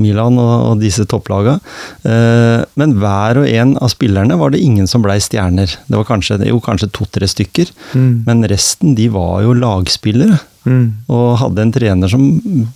[0.00, 1.60] Milan og, og disse topplagene.
[2.08, 5.76] Eh, men hver og en av spillerne var det ingen som blei stjerner.
[5.88, 8.10] Det var kanskje, kanskje to-tre stykker, mm.
[8.28, 10.40] men resten de var jo lagspillere.
[10.64, 10.84] Mm.
[11.12, 12.22] Og hadde en trener som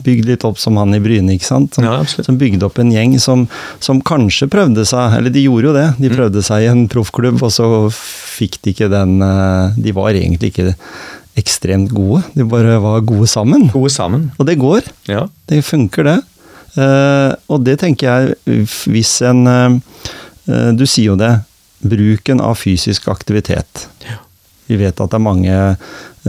[0.04, 1.76] bygde litt opp som han i Bryne, ikke sant.
[1.76, 3.46] Som, ja, som bygde opp en gjeng som,
[3.84, 6.16] som, kanskje prøvde seg, eller de gjorde jo det, de mm.
[6.18, 10.52] prøvde seg i en proffklubb, og så fikk de ikke den eh, De var egentlig
[10.52, 10.74] ikke
[11.38, 13.68] ekstremt gode, de bare var gode sammen.
[13.72, 14.28] Gode sammen.
[14.38, 14.88] Og det går.
[15.08, 15.26] Ja.
[15.48, 16.18] Det funker, det.
[16.78, 19.78] Uh, og det tenker jeg, hvis en uh,
[20.76, 21.38] Du sier jo det.
[21.78, 23.86] Bruken av fysisk aktivitet.
[24.02, 24.18] Ja.
[24.68, 25.58] Vi vet at det er mange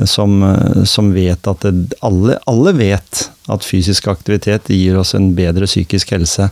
[0.08, 0.40] som,
[0.88, 6.14] som vet at det, alle, alle, vet at fysisk aktivitet gir oss en bedre psykisk
[6.16, 6.50] helse.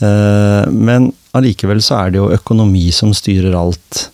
[0.00, 4.06] Eh, men allikevel så er det jo økonomi som styrer alt.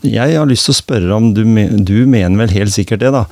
[0.00, 3.26] Jeg har lyst til å spørre om du, du, mener vel helt sikkert det, da,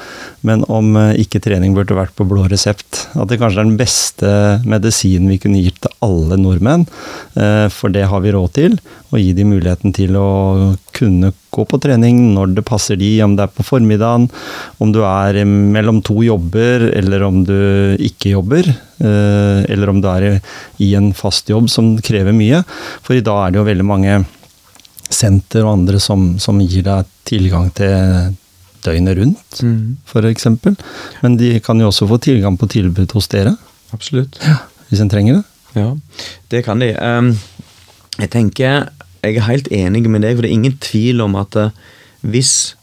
[0.44, 3.06] men om eh, ikke trening burde vært på blå resept?
[3.16, 4.32] At det kanskje er den beste
[4.68, 6.84] medisinen vi kunne gitt til alle nordmenn,
[7.40, 8.76] eh, for det har vi råd til.
[9.08, 10.28] Å gi dem muligheten til å
[10.92, 14.28] kunne gå på trening når det passer de, om det er på formiddagen,
[14.82, 17.56] om du er mellom to jobber, eller om du
[17.96, 18.68] ikke jobber.
[18.98, 20.42] Eh, eller om du er
[20.84, 22.60] i en fast jobb som krever mye.
[23.00, 24.24] For i dag er det jo veldig mange
[25.10, 28.34] senter og andre som, som gir deg tilgang til
[28.84, 29.96] døgnet rundt, mm.
[30.06, 30.48] f.eks.
[31.24, 33.56] Men de kan jo også få tilgang på tilbud hos dere.
[33.94, 34.38] Absolutt.
[34.44, 35.44] Ja, hvis en trenger det.
[35.78, 35.90] Ja,
[36.52, 36.92] det kan de.
[38.18, 38.88] Jeg tenker,
[39.22, 41.74] jeg er helt enig med deg, for det er ingen tvil om at uh,
[42.26, 42.74] hvis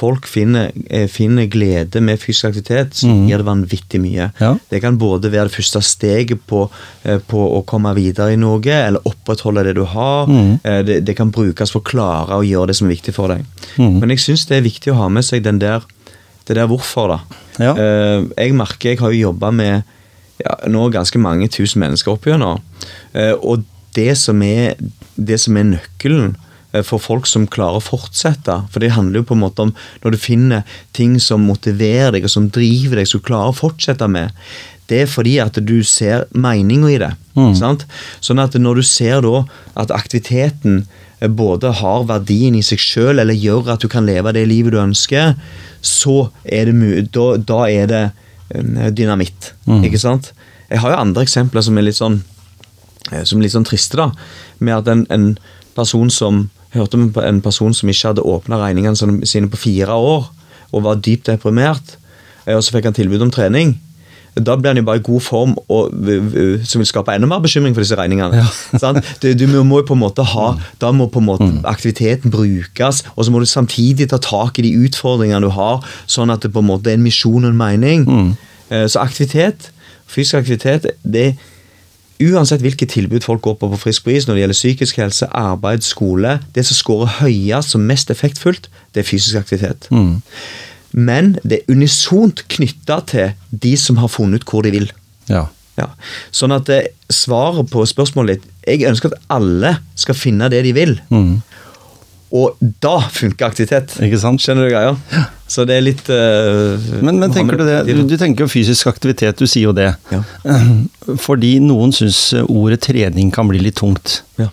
[0.00, 3.22] folk finner, eh, finner, glede med fysisk aktivitet, så mm.
[3.28, 4.30] gir det vanvittig mye.
[4.40, 4.54] Ja.
[4.70, 6.64] Det kan både være det første steget på,
[7.04, 10.30] eh, på, å komme videre i noe, eller opprettholde det du har.
[10.30, 10.58] Mm.
[10.86, 13.44] Det, det, kan brukes for å klare å gjøre det som er viktig for deg.
[13.76, 14.00] Mm.
[14.00, 15.84] Men jeg syns det er viktig å ha med seg den der
[16.48, 17.40] det der hvorfor, da.
[17.62, 17.72] Ja.
[18.34, 19.84] Jeg merker, jeg har jo jobba med
[20.40, 24.74] ja, nå ganske mange tusen mennesker opp og det som er,
[25.14, 26.32] det som er nøkkelen
[26.86, 28.60] for folk som klarer å fortsette.
[28.70, 29.72] For det handler jo på en måte om
[30.04, 33.58] når du finner ting som motiverer deg, og som driver deg, som du klarer å
[33.58, 34.36] fortsette med.
[34.90, 37.12] Det er fordi at du ser meninga i det.
[37.58, 37.86] Sant?
[38.24, 39.44] Sånn at når du ser da
[39.78, 40.82] at aktiviteten
[41.20, 44.74] eh, både har verdien i seg sjøl, eller gjør at du kan leve det livet
[44.74, 45.36] du ønsker,
[45.80, 48.04] så er det, da, da er det
[48.50, 48.96] dynamitt.
[48.98, 49.52] dynamitt.
[49.86, 50.32] Ikke sant?
[50.70, 52.20] Jeg har jo andre eksempler som er litt sånn
[53.12, 54.10] eh, som er litt sånn triste, da.
[54.58, 55.32] Med at en, en
[55.78, 60.30] person som hørte om en person som ikke hadde åpna regningene sine- på fire år,
[60.72, 61.96] og var dypt deprimert,
[62.46, 63.78] eh, og så fikk han tilbud om trening.
[64.36, 65.90] Da blir han jo bare i god form, og,
[66.64, 68.38] som vil skape enda mer bekymring for disse regningene.
[68.38, 68.92] Ja.
[69.22, 73.02] Du, du må jo på en måte ha, Da må på en måte aktiviteten brukes,
[73.16, 76.52] og så må du samtidig ta tak i de utfordringene du har, sånn at det
[76.54, 78.06] på en måte er en misjon og en mening.
[78.06, 78.30] Mm.
[78.86, 79.72] Så aktivitet,
[80.06, 81.34] fysisk aktivitet, det
[82.20, 85.84] Uansett hvilket tilbud folk går på på Frisk bris når det gjelder psykisk helse, arbeid,
[85.86, 89.88] skole, det som scorer høyest og mest effektfullt, det er fysisk aktivitet.
[90.92, 94.90] Men det er unisont knytta til de som har funnet ut hvor de vil.
[95.30, 95.46] Ja.
[95.78, 95.86] Ja.
[96.34, 100.74] Sånn at eh, svaret på spørsmålet ditt Jeg ønsker at alle skal finne det de
[100.76, 100.98] vil.
[102.36, 103.96] Og da funker aktivitet.
[104.04, 104.42] Ikke sant?
[104.44, 105.24] Skjønner du greia?
[105.50, 107.80] Så det er litt uh, Men, men tenker du det?
[107.88, 109.90] Du, du tenker jo fysisk aktivitet, du sier jo det.
[110.12, 110.22] Ja.
[111.26, 114.20] Fordi noen syns ordet trening kan bli litt tungt.
[114.40, 114.50] Ja.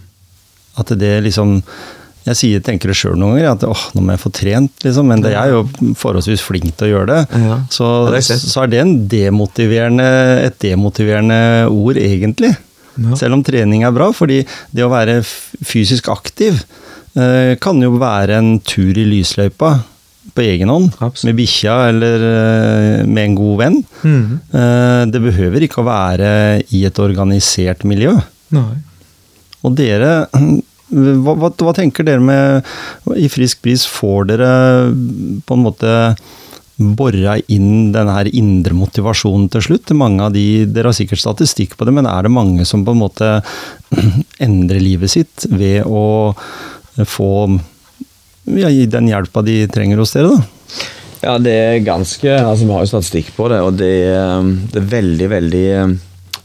[0.77, 1.59] At det liksom
[2.27, 5.07] Jeg sier, tenker det sjøl noen ganger, at åh, nå må jeg få trent, liksom.
[5.07, 5.61] Men det er jo
[5.95, 7.43] forholdsvis flink til å gjøre det.
[7.45, 7.59] Ja.
[7.71, 7.87] Så,
[8.19, 10.07] så er det en demotiverende,
[10.43, 11.37] et demotiverende
[11.71, 12.51] ord, egentlig.
[12.97, 13.15] Ja.
[13.15, 14.09] Selv om trening er bra.
[14.11, 14.41] Fordi
[14.75, 16.57] det å være fysisk aktiv
[17.15, 19.77] eh, kan jo være en tur i lysløypa
[20.37, 20.91] på egen hånd.
[20.97, 21.27] Absolutt.
[21.31, 23.79] Med bikkja eller eh, med en god venn.
[24.03, 24.27] Mm.
[25.11, 26.31] Det behøver ikke å være
[26.75, 28.13] i et organisert miljø.
[28.55, 28.77] Nei.
[29.65, 30.11] Og dere,
[31.23, 34.51] hva, hva, hva tenker dere med I Frisk bris får dere
[35.47, 35.93] på en måte
[36.77, 39.93] bora inn denne her indre motivasjonen til slutt?
[39.97, 42.93] Mange av de, Dere har sikkert statistikk på det, men er det mange som på
[42.93, 43.31] en måte
[44.47, 46.35] endrer livet sitt ved å
[47.05, 47.31] få
[48.47, 50.87] gi den hjelpa de trenger hos dere, da?
[51.23, 54.83] Ja, det er ganske altså Vi har jo statistikk på det, og det er, det
[54.83, 55.69] er veldig, veldig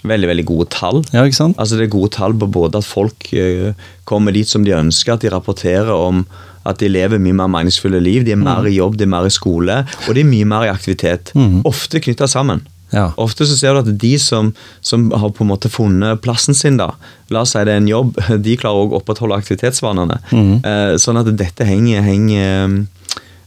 [0.02, 0.96] Veldig, veldig gode tall.
[1.14, 1.58] Ja, ikke sant?
[1.62, 3.70] Altså Det er gode tall på både at folk eh,
[4.08, 6.24] kommer dit som de ønsker, at de rapporterer om
[6.66, 8.24] at de lever mye mer meningsfulle liv.
[8.26, 9.76] De er mer i jobb, de er mer i skole,
[10.06, 11.30] og de er mye mer i aktivitet.
[11.68, 12.64] Ofte knytta sammen.
[12.92, 13.06] Ja.
[13.20, 14.52] Ofte så ser du at de som,
[14.84, 16.92] som har på en måte funnet plassen sin, da,
[17.32, 20.20] la oss si det er en jobb, de klarer også å opprettholde aktivitetsvanene.
[20.32, 22.76] Eh, sånn at dette henger, henger,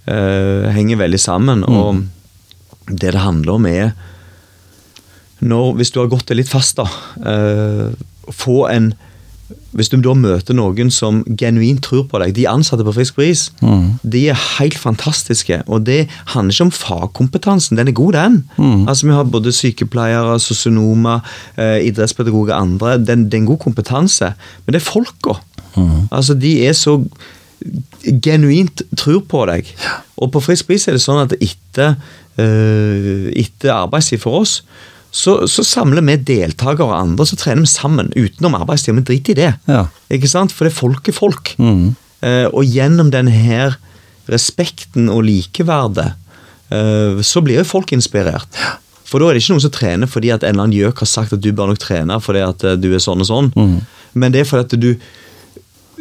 [0.10, 1.64] eh, henger veldig sammen.
[1.70, 2.04] Og
[2.90, 3.96] det det handler om, er
[5.46, 6.86] når, Hvis du har gått det litt fast, da
[7.28, 7.90] eh,
[8.34, 8.94] Få en
[9.76, 13.50] Hvis du da møter noen som genuint tror på deg De ansatte på Frisk Bris,
[14.04, 15.62] de er helt fantastiske.
[15.68, 17.78] Og det handler ikke om fagkompetansen.
[17.78, 18.38] Den er god, den.
[18.88, 21.20] Altså Vi har både sykepleiere, sosionomer,
[21.58, 22.98] eh, idrettspedagoger og andre.
[22.98, 24.34] Det er en god kompetanse.
[24.66, 25.40] Men det er folka.
[26.12, 27.02] Altså, de er så
[28.24, 29.68] genuint tror på deg.
[30.18, 31.96] Og på Frisk Bris er det sånn at etter,
[32.38, 34.62] eh, etter arbeidstid for oss,
[35.16, 38.98] så, så samler vi deltakere og andre, så trener vi sammen utenom arbeidstid.
[38.98, 39.52] Vi driter i det.
[39.72, 39.86] Ja.
[40.12, 40.52] Ikke sant?
[40.52, 41.54] For det er folk er folk.
[41.56, 41.94] Mm.
[42.26, 43.78] Eh, og gjennom denne her
[44.32, 46.10] respekten og likeverdet,
[46.74, 48.60] eh, så blir jo folk inspirert.
[49.06, 51.12] For da er det ikke noen som trener fordi at en eller annen gjøk har
[51.14, 53.52] sagt at du bør nok trene fordi at eh, du er sånn og sånn.
[54.20, 54.90] Men det er fordi at du,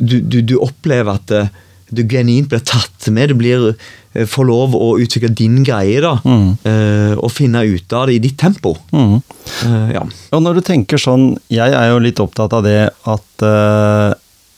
[0.00, 1.52] du, du, du opplever at eh,
[1.92, 3.28] du genuint blir tatt med.
[3.32, 3.74] Du blir,
[4.14, 8.22] eh, får lov å utvikle din greie da, eh, og finne ut av det i
[8.24, 8.76] ditt tempo.
[8.92, 9.22] Mm.
[9.64, 10.02] Uh, ja.
[10.32, 14.14] Og når du tenker sånn, jeg er jo litt opptatt av det at uh,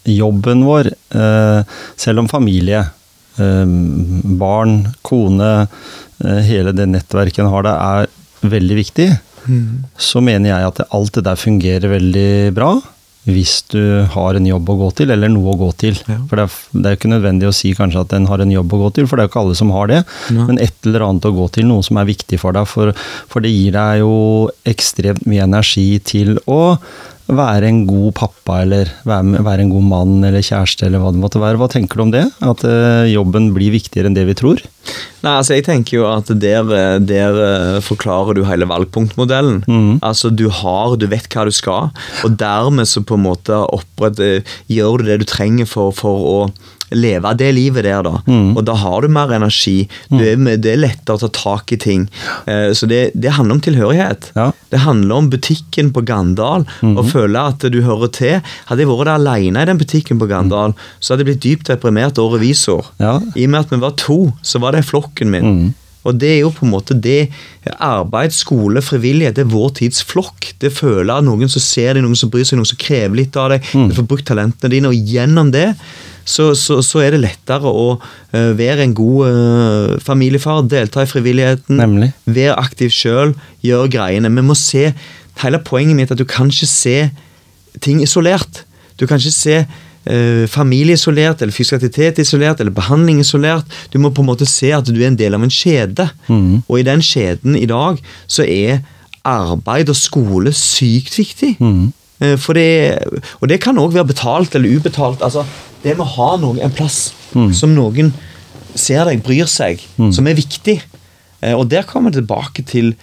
[0.07, 1.63] jobben vår, uh,
[1.97, 2.87] selv om familie,
[3.37, 5.69] barn, kone,
[6.25, 9.09] hele det nettverket en har der, er veldig viktig,
[10.01, 12.71] så mener jeg at alt det der fungerer veldig bra.
[13.27, 13.81] Hvis du
[14.13, 15.99] har en jobb å gå til, eller noe å gå til.
[16.07, 16.21] Ja.
[16.31, 18.77] For det er, det er ikke nødvendig å si kanskje at en har en jobb
[18.77, 19.99] å gå til, for det er jo ikke alle som har det.
[20.31, 20.47] Ja.
[20.47, 22.71] Men et eller annet å gå til, noe som er viktig for deg.
[22.71, 22.95] For,
[23.33, 24.15] for det gir deg jo
[24.69, 26.61] ekstremt mye energi til å
[27.27, 31.23] være en god pappa, eller være, være en god mann eller kjæreste, eller hva det
[31.23, 31.59] måtte være.
[31.61, 32.25] Hva tenker du om det?
[32.45, 34.63] At uh, jobben blir viktigere enn det vi tror?
[35.25, 39.65] Nei, altså jeg tenker jo at der, eh, der eh, forklarer du hele valgpunktmodellen.
[39.67, 39.97] Mm.
[40.07, 41.91] Altså du har, du vet hva du skal,
[42.23, 46.39] og dermed så på en måte opprett, gjør du det du trenger for, for å
[46.95, 48.21] leve det livet der, da.
[48.55, 49.89] Og da har du mer energi.
[50.11, 52.09] Du er, med- det er lettere å ta tak i ting.
[52.47, 54.31] Eh, så det, det handler om tilhørighet.
[54.37, 54.53] Ja.
[54.71, 58.41] Det handler om butikken på Gandal, og føle at du hører til.
[58.69, 61.67] Hadde jeg vært der alene i den butikken på Gandal, så hadde jeg blitt dypt
[61.73, 62.93] deprimert og revisor.
[63.03, 63.19] Ja.
[63.35, 65.75] I og med at vi var to, så var det flokken min.
[66.07, 67.33] Og det er jo på en måte det
[67.83, 70.53] Arbeid, skole, frivillighet, det er vår tids flokk.
[70.63, 73.51] Det føler noen som ser deg, noen som bryr seg, noen som krever litt av
[73.57, 73.67] deg.
[73.91, 75.73] Du får brukt talentene dine, og gjennom det
[76.27, 77.87] så, så, så er det lettere å
[78.35, 82.11] eh, være en god eh, familiefar, delta i frivilligheten, Nemlig.
[82.27, 84.33] være aktiv sjøl, gjøre greiene.
[84.35, 84.91] Vi må se
[85.37, 87.11] Hele poenget mitt er at du kan ikke se
[87.85, 88.63] ting isolert.
[88.97, 93.69] Du kan ikke se eh, familie isolert, eller fysisk aktivitet isolert, eller behandling isolert.
[93.93, 96.09] Du må på en måte se at du er en del av en kjede.
[96.71, 98.81] Og i den kjeden i dag så er
[99.29, 101.53] arbeid og skole sykt viktig.
[101.61, 102.99] For det,
[103.41, 105.23] og det kan òg være betalt eller ubetalt.
[105.23, 105.45] altså
[105.83, 107.13] Det med å ha noen, en plass
[107.53, 108.13] som noen
[108.75, 109.81] ser deg, bryr seg,
[110.13, 110.81] som er viktig.
[111.43, 112.95] Eh, Og der kommer det tilbake til,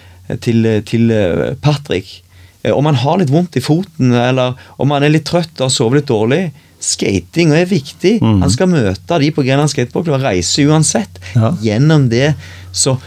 [0.42, 2.24] til, til eh, Patrick.
[2.64, 5.68] Eh, Om han har litt vondt i foten, eller om han er litt trøtt og
[5.68, 6.52] har sovet litt dårlig
[6.84, 8.18] Skating er viktig.
[8.22, 11.16] Han skal møte de på Grenland skateboardklubb og reise uansett.
[11.34, 11.54] Ja.
[11.64, 12.34] Gjennom det
[12.76, 12.98] så,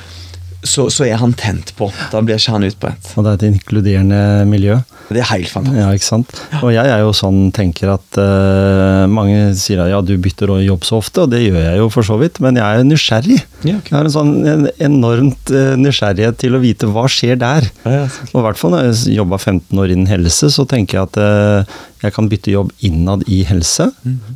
[0.68, 1.88] så, så er han tent på.
[2.12, 3.12] Da blir ikke han utbrent.
[3.16, 4.80] Og det er et inkluderende miljø.
[5.06, 5.78] Det er helt fantastisk.
[5.78, 6.38] Ja, ikke sant.
[6.64, 10.86] Og jeg er jo sånn, tenker at uh, mange sier at ja, du bytter jobb
[10.86, 13.38] så ofte, og det gjør jeg jo for så vidt, men jeg er nysgjerrig.
[13.62, 13.92] Ja, okay.
[13.92, 17.66] Jeg har en sånn en enormt eh, nysgjerrighet til å vite hva skjer der.
[17.86, 20.98] Ja, ja, Og i hvert fall når jeg jobba 15 år innen helse, så tenker
[20.98, 23.88] jeg at uh, jeg kan bytte jobb innad i helse.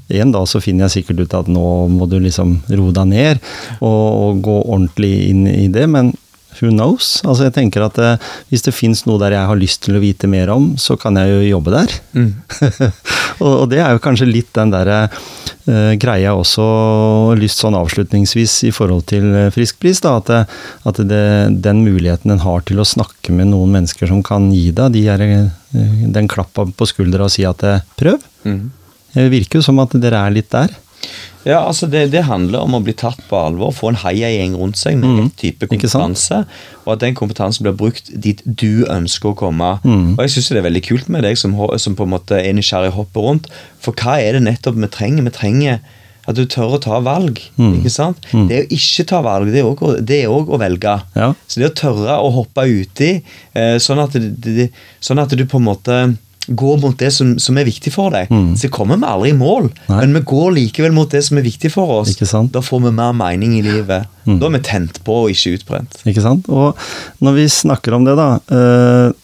[0.09, 3.43] En dag så finner jeg sikkert ut at nå må du liksom roe deg ned
[3.79, 6.15] og, og gå ordentlig inn i det, men
[6.63, 7.19] who knows?
[7.25, 10.03] Altså jeg tenker at eh, Hvis det fins noe der jeg har lyst til å
[10.03, 11.95] vite mer om, så kan jeg jo jobbe der.
[13.45, 16.67] og, og det er jo kanskje litt den derre eh, greia også
[17.39, 20.43] lyst sånn avslutningsvis i forhold til frisk pris, da, At, det,
[20.91, 21.25] at det,
[21.65, 25.07] den muligheten en har til å snakke med noen mennesker som kan gi deg de
[25.13, 27.65] er, eh, den klappa på skuldra og si at
[28.01, 28.21] prøv.
[28.45, 28.69] prøv.
[29.15, 30.71] Det virker jo som at dere er litt der.
[31.47, 34.77] Ja, altså det, det handler om å bli tatt på alvor, få en heiagjeng rundt
[34.77, 35.21] seg med Mm.
[35.23, 36.43] rett type kompetanse,
[36.85, 39.71] og at den kompetansen blir brukt dit du ønsker å komme.
[39.85, 40.19] Mm.
[40.19, 42.53] Og jeg syns det er veldig kult med deg som, som på en måte er
[42.53, 43.49] nysgjerrig og hopper rundt,
[43.81, 45.25] for hva er det nettopp vi trenger?
[45.31, 45.81] Vi trenger
[46.29, 47.41] at du tør å ta valg.
[47.57, 47.79] Mm.
[47.81, 48.21] ikke sant?
[48.31, 49.65] Det å ikke ta valg, det
[50.21, 50.99] er òg å velge.
[51.17, 51.33] Ja.
[51.49, 53.15] Så det å tørre å hoppe uti,
[53.57, 54.69] eh, sånn, at det,
[55.01, 55.97] sånn at du på en måte
[56.57, 58.31] går mot det som, som er viktig for deg.
[58.59, 60.01] Så kommer vi aldri i mål, Nei.
[60.03, 62.17] men vi går likevel mot det som er viktig for oss.
[62.51, 64.11] Da får vi mer mening i livet.
[64.27, 66.01] Da er vi tent på og ikke utbrent.
[66.11, 66.51] Ikke sant?
[66.51, 66.79] Og
[67.23, 69.17] når vi snakker om det, da eh,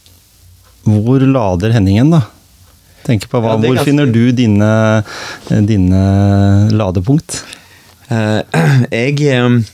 [0.86, 2.22] Hvor lader Henningen, da?
[3.06, 5.04] Tenker på hva, Ja, Hvor ganske- finner du dine,
[5.66, 6.02] dine
[6.74, 7.42] ladepunkt?
[8.10, 8.42] Uh,
[8.94, 9.64] jeg um,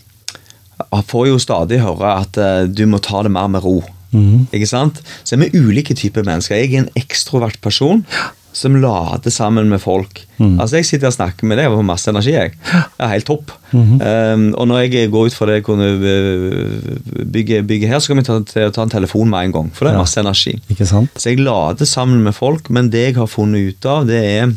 [1.04, 3.82] får jo stadig høre at uh, du må ta det mer med ro.
[4.12, 4.46] Mhm.
[4.52, 5.02] Ikke sant?
[5.24, 6.56] Så er vi ulike typer mennesker.
[6.56, 8.04] Jeg er en ekstrovert person
[8.52, 10.20] som lader sammen med folk.
[10.36, 10.60] Mm.
[10.60, 12.32] Altså Jeg sitter og snakker med deg og får masse energi.
[12.32, 12.52] jeg.
[13.00, 13.52] Er helt topp.
[13.72, 18.12] Um, og når jeg går ut fra det jeg kunne uh, bygge, bygge her, så
[18.12, 18.38] kan vi ta,
[18.68, 19.72] ta, en telefon med en gang.
[19.72, 20.58] For det er masse energi.
[20.68, 21.10] Ikke sant?
[21.16, 24.52] Så jeg lader sammen med folk, men det jeg har funnet ut av, det er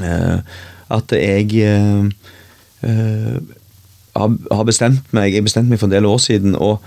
[0.00, 0.40] uh,
[0.92, 2.08] at jeg uh,
[2.88, 3.36] uh,
[4.16, 6.78] har, har bestemt meg Jeg bestemte meg for en del år siden å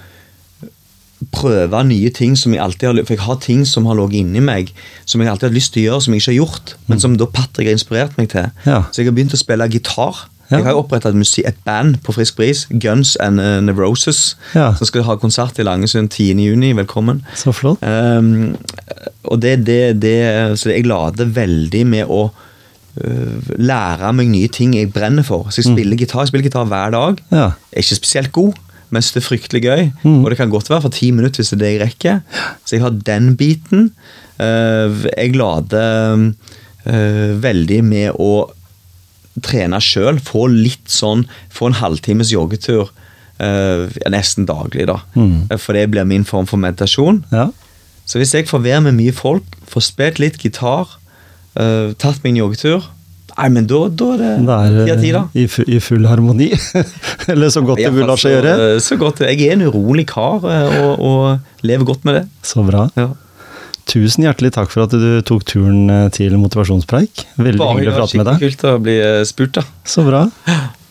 [1.32, 4.44] prøve nye ting som jeg alltid har For jeg har ting som har ligget inni
[4.44, 4.72] meg,
[5.06, 7.18] som jeg alltid har lyst til å gjøre, som jeg ikke har gjort, men som
[7.18, 8.50] da Patrick har inspirert meg til.
[8.66, 8.84] Ja.
[8.92, 10.26] Så jeg har begynt å spille gitar.
[10.52, 10.60] Ja.
[10.60, 14.76] Jeg har jo oppretta et, et band på Frisk Bris, Guns and uh, Nevrosis, Ja.
[14.78, 16.76] som skal ha konsert i Langesund 10.6.
[16.78, 17.24] Velkommen.
[17.34, 17.82] Så flott.
[17.82, 18.54] Um,
[19.26, 24.76] og det, det, det Så jeg lader veldig med å uh, lære meg nye ting
[24.78, 25.50] jeg brenner for.
[25.50, 27.24] Så jeg spiller gitar jeg spiller gitar hver dag.
[27.34, 27.48] Ja.
[27.74, 28.62] Jeg er ikke spesielt god,
[28.94, 29.84] men det er fryktelig gøy.
[30.06, 32.20] Og det kan godt være for ti minutter hvis det er det jeg rekker.
[32.66, 33.90] Så jeg har den biten.
[34.40, 36.30] Uh, jeg lader
[36.86, 38.48] uh, veldig med å
[39.46, 40.22] trene sjøl.
[40.24, 42.94] Få litt sånn Få en halvtimes joggetur.
[43.36, 45.02] ja, nesten daglig, da.
[45.20, 45.50] Mm.
[45.60, 47.26] For det blir min form for meditasjon.
[47.36, 47.50] ja.
[48.06, 50.86] Så hvis jeg får være med mye folk, får spilt litt gitar,
[51.58, 52.86] tatt en joggetur
[53.36, 55.24] Nei, men da, da er det ti av ti, da.
[55.36, 56.48] eh, i, i full harmoni.
[57.32, 58.56] Eller så godt det vil la seg gjøre.
[58.80, 59.20] Så, øh, godt.
[59.28, 62.24] Jeg er en urolig kar øh, og, og lever godt med det.
[62.48, 62.88] Så bra.
[62.96, 63.10] Ja.
[63.86, 67.28] Tusen hjertelig takk for at du tok turen eh, til motivasjonspreik.
[67.36, 68.40] Veldig hyggelig å prate med deg.
[68.40, 69.68] skikkelig kult å bli spurt, da.
[69.96, 70.26] Så bra.